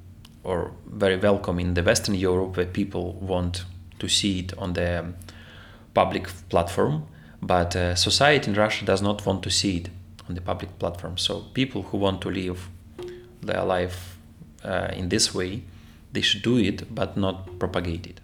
or 0.43 0.71
very 0.87 1.17
welcome 1.17 1.59
in 1.59 1.75
the 1.75 1.83
Western 1.83 2.15
Europe 2.15 2.57
where 2.57 2.65
people 2.65 3.13
want 3.13 3.65
to 3.99 4.07
see 4.07 4.39
it 4.39 4.57
on 4.57 4.73
the 4.73 5.01
um, 5.01 5.15
public 5.93 6.27
platform, 6.49 7.05
but 7.41 7.75
uh, 7.75 7.95
society 7.95 8.49
in 8.49 8.57
Russia 8.57 8.85
does 8.85 9.01
not 9.01 9.25
want 9.25 9.43
to 9.43 9.49
see 9.49 9.77
it 9.77 9.89
on 10.27 10.35
the 10.35 10.41
public 10.41 10.77
platform. 10.79 11.17
So 11.17 11.41
people 11.53 11.83
who 11.83 11.97
want 11.97 12.21
to 12.21 12.29
live 12.29 12.69
their 13.41 13.63
life 13.63 14.17
uh, 14.63 14.89
in 14.93 15.09
this 15.09 15.33
way, 15.33 15.63
they 16.11 16.21
should 16.21 16.41
do 16.41 16.57
it, 16.57 16.93
but 16.93 17.17
not 17.17 17.59
propagate 17.59 18.07
it. 18.07 18.21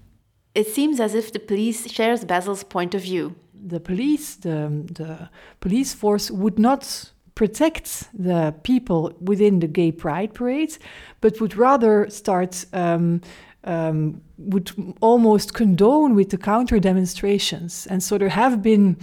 It 0.56 0.68
seems 0.68 1.00
as 1.00 1.16
if 1.16 1.32
the 1.32 1.40
police 1.40 1.90
shares 1.92 2.26
Basil's 2.26 2.64
point 2.64 2.94
of 2.94 3.02
view. 3.02 3.36
The 3.54 3.80
police, 3.80 4.36
the, 4.36 4.84
the 4.92 5.30
police 5.60 5.94
force 5.94 6.30
would 6.30 6.60
not 6.60 7.12
protect 7.36 8.08
the 8.14 8.54
people 8.64 9.14
within 9.20 9.60
the 9.60 9.68
gay 9.68 9.92
pride 9.92 10.34
parades, 10.34 10.78
but 11.22 11.40
would 11.42 11.56
rather 11.56 12.08
start 12.10 12.66
um, 12.74 13.22
um, 13.64 14.22
would 14.38 14.72
almost 15.02 15.54
condone 15.54 16.16
with 16.16 16.30
the 16.30 16.38
counter 16.38 16.80
demonstrations. 16.80 17.88
And 17.88 18.04
so 18.04 18.18
there 18.18 18.30
have 18.30 18.62
been, 18.62 18.98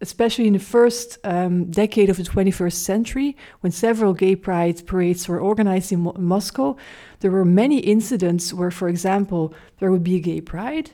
especially 0.00 0.46
in 0.46 0.54
the 0.54 0.58
first 0.58 1.18
um, 1.24 1.70
decade 1.70 2.08
of 2.08 2.16
the 2.16 2.22
21st 2.22 2.72
century, 2.72 3.36
when 3.60 3.72
several 3.72 4.14
gay 4.14 4.36
pride 4.36 4.86
parades 4.86 5.28
were 5.28 5.40
organized 5.40 5.92
in 5.92 6.00
Mo 6.00 6.14
Moscow, 6.18 6.76
there 7.20 7.30
were 7.30 7.44
many 7.44 7.78
incidents 7.80 8.52
where, 8.52 8.70
for 8.70 8.88
example, 8.88 9.52
there 9.78 9.90
would 9.90 10.04
be 10.04 10.16
a 10.16 10.20
gay 10.20 10.40
pride, 10.40 10.90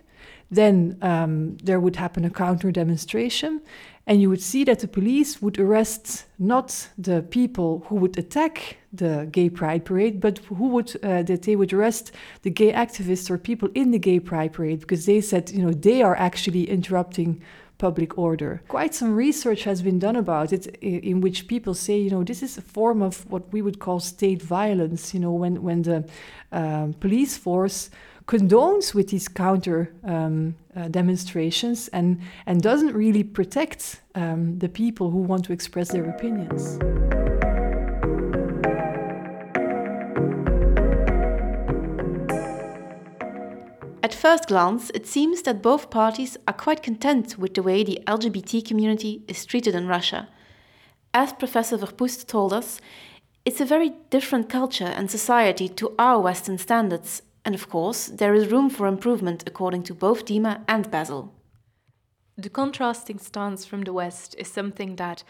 then 0.50 0.98
um, 1.02 1.56
there 1.58 1.80
would 1.80 1.96
happen 1.96 2.24
a 2.24 2.30
counter 2.30 2.70
demonstration, 2.70 3.60
and 4.06 4.20
you 4.20 4.28
would 4.28 4.42
see 4.42 4.64
that 4.64 4.80
the 4.80 4.88
police 4.88 5.40
would 5.40 5.58
arrest 5.58 6.26
not 6.38 6.88
the 6.98 7.22
people 7.22 7.84
who 7.88 7.94
would 7.96 8.18
attack 8.18 8.76
the 8.92 9.28
gay 9.32 9.48
pride 9.48 9.84
parade, 9.84 10.20
but 10.20 10.38
who 10.38 10.68
would 10.68 10.94
uh, 11.02 11.22
that 11.22 11.42
they 11.42 11.56
would 11.56 11.72
arrest 11.72 12.12
the 12.42 12.50
gay 12.50 12.72
activists 12.72 13.30
or 13.30 13.38
people 13.38 13.68
in 13.74 13.90
the 13.90 13.98
gay 13.98 14.20
pride 14.20 14.52
parade 14.52 14.80
because 14.80 15.06
they 15.06 15.20
said 15.20 15.50
you 15.50 15.62
know 15.62 15.72
they 15.72 16.02
are 16.02 16.16
actually 16.16 16.68
interrupting 16.68 17.40
public 17.78 18.16
order. 18.18 18.62
Quite 18.68 18.94
some 18.94 19.14
research 19.14 19.64
has 19.64 19.82
been 19.82 19.98
done 19.98 20.16
about 20.16 20.52
it, 20.52 20.66
in 20.76 21.20
which 21.20 21.48
people 21.48 21.74
say, 21.74 21.98
you 21.98 22.10
know, 22.10 22.22
this 22.22 22.42
is 22.42 22.56
a 22.56 22.62
form 22.62 23.02
of 23.02 23.28
what 23.30 23.52
we 23.52 23.62
would 23.62 23.78
call 23.78 24.00
state 24.00 24.42
violence. 24.42 25.12
You 25.14 25.20
know, 25.20 25.32
when 25.32 25.62
when 25.62 25.82
the 25.82 26.08
um, 26.52 26.94
police 26.94 27.36
force 27.36 27.90
condones 28.26 28.94
with 28.94 29.08
these 29.08 29.28
counter 29.28 29.92
um, 30.04 30.54
uh, 30.74 30.88
demonstrations 30.88 31.88
and, 31.88 32.20
and 32.46 32.62
doesn't 32.62 32.94
really 32.94 33.22
protect 33.22 34.00
um, 34.14 34.58
the 34.58 34.68
people 34.68 35.10
who 35.10 35.18
want 35.18 35.44
to 35.44 35.52
express 35.52 35.92
their 35.92 36.08
opinions. 36.08 36.78
At 44.02 44.14
first 44.14 44.48
glance, 44.48 44.90
it 44.94 45.06
seems 45.06 45.42
that 45.42 45.62
both 45.62 45.90
parties 45.90 46.36
are 46.46 46.54
quite 46.54 46.82
content 46.82 47.38
with 47.38 47.54
the 47.54 47.62
way 47.62 47.82
the 47.82 48.02
LGBT 48.06 48.64
community 48.66 49.22
is 49.28 49.44
treated 49.46 49.74
in 49.74 49.88
Russia. 49.88 50.28
As 51.12 51.32
Professor 51.32 51.76
Verpoest 51.78 52.26
told 52.26 52.52
us, 52.52 52.80
it's 53.44 53.60
a 53.60 53.66
very 53.66 53.92
different 54.10 54.48
culture 54.48 54.92
and 54.96 55.10
society 55.10 55.68
to 55.68 55.94
our 55.98 56.20
Western 56.20 56.58
standards, 56.58 57.22
and 57.44 57.54
of 57.54 57.68
course, 57.68 58.06
there 58.06 58.34
is 58.34 58.50
room 58.50 58.70
for 58.70 58.86
improvement 58.86 59.44
according 59.46 59.82
to 59.84 59.94
both 59.94 60.24
Dima 60.24 60.62
and 60.66 60.90
Basil. 60.90 61.32
The 62.36 62.50
contrasting 62.50 63.18
stance 63.18 63.64
from 63.64 63.82
the 63.82 63.92
West 63.92 64.34
is 64.38 64.48
something 64.48 64.96
that, 64.96 65.22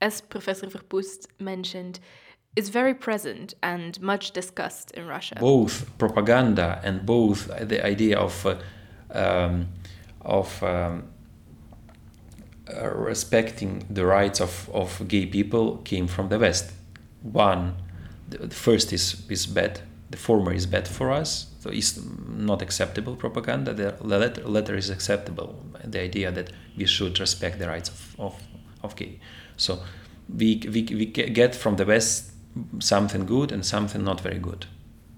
as 0.00 0.20
Professor 0.20 0.66
Verpoest 0.66 1.26
mentioned, 1.38 2.00
is 2.56 2.68
very 2.68 2.94
present 2.94 3.54
and 3.62 4.00
much 4.00 4.32
discussed 4.32 4.90
in 4.90 5.06
Russia. 5.06 5.36
Both 5.40 5.96
propaganda 5.98 6.80
and 6.84 7.06
both 7.06 7.46
the 7.46 7.84
idea 7.86 8.18
of 8.18 8.44
uh, 8.44 8.56
um, 9.12 9.68
of 10.22 10.62
um, 10.62 11.04
uh, 12.68 12.90
respecting 12.94 13.86
the 13.90 14.04
rights 14.04 14.40
of, 14.40 14.68
of 14.72 15.08
gay 15.08 15.26
people 15.26 15.78
came 15.78 16.06
from 16.06 16.28
the 16.28 16.38
West. 16.38 16.72
One, 17.22 17.74
the 18.28 18.54
first 18.54 18.92
is, 18.92 19.22
is 19.28 19.46
bad. 19.46 19.80
The 20.10 20.16
former 20.16 20.52
is 20.52 20.66
bad 20.66 20.86
for 20.86 21.10
us, 21.10 21.46
so 21.60 21.68
it's 21.68 22.00
not 22.26 22.62
acceptable 22.62 23.16
propaganda. 23.16 23.74
The 23.74 23.94
letter, 24.00 24.42
letter 24.44 24.76
is 24.76 24.88
acceptable. 24.88 25.62
The 25.84 26.00
idea 26.00 26.32
that 26.32 26.50
we 26.76 26.86
should 26.86 27.20
respect 27.20 27.58
the 27.58 27.68
rights 27.68 27.90
of, 27.90 28.16
of, 28.18 28.42
of 28.82 28.96
gay. 28.96 29.20
So 29.58 29.80
we, 30.34 30.62
we, 30.64 30.82
we 30.90 31.04
get 31.04 31.54
from 31.54 31.76
the 31.76 31.84
West 31.84 32.32
something 32.78 33.26
good 33.26 33.52
and 33.52 33.64
something 33.64 34.02
not 34.02 34.22
very 34.22 34.38
good. 34.38 34.66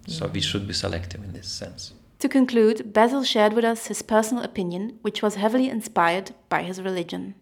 So 0.08 0.26
we 0.26 0.40
should 0.40 0.66
be 0.66 0.74
selective 0.74 1.22
in 1.22 1.32
this 1.32 1.46
sense. 1.46 1.94
To 2.18 2.28
conclude, 2.28 2.92
Basil 2.92 3.22
shared 3.22 3.52
with 3.52 3.64
us 3.64 3.86
his 3.86 4.02
personal 4.02 4.42
opinion, 4.42 4.98
which 5.02 5.22
was 5.22 5.36
heavily 5.36 5.68
inspired 5.68 6.32
by 6.48 6.64
his 6.64 6.82
religion. 6.82 7.36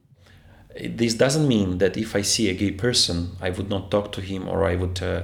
This 0.78 1.14
doesn't 1.14 1.48
mean 1.48 1.78
that 1.78 1.96
if 1.96 2.14
I 2.14 2.20
see 2.20 2.50
a 2.50 2.54
gay 2.54 2.72
person, 2.72 3.30
I 3.40 3.48
would 3.48 3.70
not 3.70 3.90
talk 3.90 4.12
to 4.12 4.20
him 4.20 4.46
or 4.46 4.66
I 4.66 4.76
would, 4.76 5.02
uh, 5.02 5.22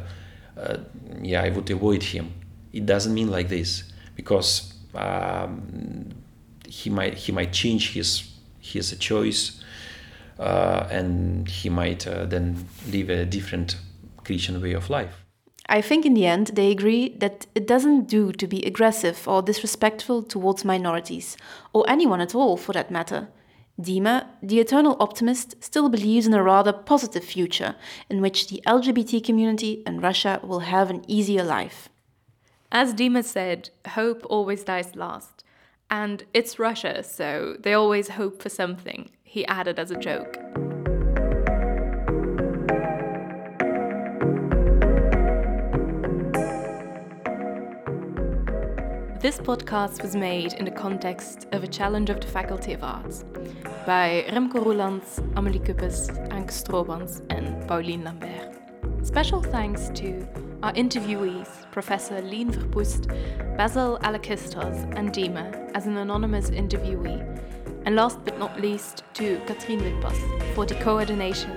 uh, 0.57 0.79
yeah, 1.21 1.43
I 1.43 1.51
would 1.51 1.71
avoid 1.71 2.03
him 2.03 2.33
it 2.77 2.87
doesn't 2.87 3.15
mean 3.15 3.31
like 3.31 3.49
this 3.49 3.85
because 4.15 4.73
um, 4.95 6.09
he 6.69 6.91
might 6.91 7.15
he 7.15 7.33
might 7.33 7.53
change 7.53 7.93
his 7.93 8.31
his 8.61 8.97
choice 8.99 9.63
uh, 10.39 10.87
and 10.91 11.49
he 11.49 11.69
might 11.69 12.07
uh, 12.07 12.27
then 12.27 12.67
live 12.91 13.09
a 13.09 13.25
different 13.25 13.77
Christian 14.25 14.61
way 14.61 14.73
of 14.75 14.91
life. 14.91 15.25
I 15.69 15.81
think 15.81 16.07
in 16.07 16.15
the 16.15 16.27
end 16.27 16.49
they 16.49 16.71
agree 16.71 17.17
that 17.19 17.47
it 17.55 17.67
doesn't 17.67 18.09
do 18.09 18.33
to 18.33 18.47
be 18.47 18.63
aggressive 18.65 19.27
or 19.27 19.43
disrespectful 19.43 20.23
towards 20.23 20.65
minorities, 20.65 21.37
or 21.73 21.85
anyone 21.89 22.21
at 22.21 22.35
all 22.35 22.57
for 22.57 22.73
that 22.73 22.91
matter. 22.91 23.29
Dima, 23.81 24.27
the 24.43 24.59
eternal 24.59 24.97
optimist, 25.01 25.63
still 25.63 25.91
believes 25.91 26.27
in 26.27 26.33
a 26.33 26.43
rather 26.43 26.73
positive 26.73 27.25
future 27.25 27.75
in 28.09 28.23
which 28.23 28.49
the 28.49 28.63
LGBT 28.67 29.23
community 29.23 29.83
in 29.87 30.01
Russia 30.01 30.41
will 30.43 30.61
have 30.61 30.89
an 30.89 31.05
easier 31.07 31.45
life. 31.45 31.91
As 32.73 32.93
Dima 32.95 33.23
said, 33.23 33.71
hope 33.89 34.27
always 34.29 34.65
dies 34.65 34.97
last. 34.97 35.45
And 35.89 36.25
it's 36.35 36.59
Russia, 36.59 37.05
so 37.05 37.57
they 37.61 37.75
always 37.75 38.09
hope 38.09 38.43
for 38.43 38.49
something, 38.49 39.11
he 39.23 39.47
added 39.47 39.79
as 39.79 39.93
a 39.93 39.97
joke. 39.97 40.37
This 49.21 49.39
podcast 49.39 50.03
was 50.03 50.17
made 50.17 50.53
in 50.55 50.65
the 50.65 50.71
context 50.71 51.47
of 51.53 51.63
a 51.63 51.69
challenge 51.69 52.11
of 52.11 52.21
the 52.21 52.27
Faculty 52.27 52.73
of 52.73 52.83
Arts 52.83 53.25
by 53.87 54.25
Remco 54.29 54.65
Roelands, 54.65 55.19
Amelie 55.37 55.61
Kuppes, 55.61 56.09
Anke 56.31 56.51
Stroobans, 56.51 57.25
and 57.31 57.67
Pauline 57.69 58.05
Lambert. 58.05 58.57
Special 59.05 59.41
thanks 59.41 59.89
to 59.95 60.46
our 60.63 60.73
interviewees, 60.73 61.49
Professor 61.71 62.21
Lien 62.23 62.51
Verpoest, 62.51 63.09
Basil 63.57 63.99
Alekistos, 64.03 64.77
and 64.97 65.13
Dima, 65.13 65.71
as 65.75 65.87
an 65.87 65.97
anonymous 65.97 66.51
interviewee, 66.51 67.21
and 67.85 67.97
last 67.97 68.25
but 68.25 68.39
not 68.39 68.61
least 68.61 69.05
to 69.15 69.39
Katrin 69.47 69.81
Witbos 69.81 70.55
for 70.55 70.67
the 70.67 70.75
coordination. 70.77 71.51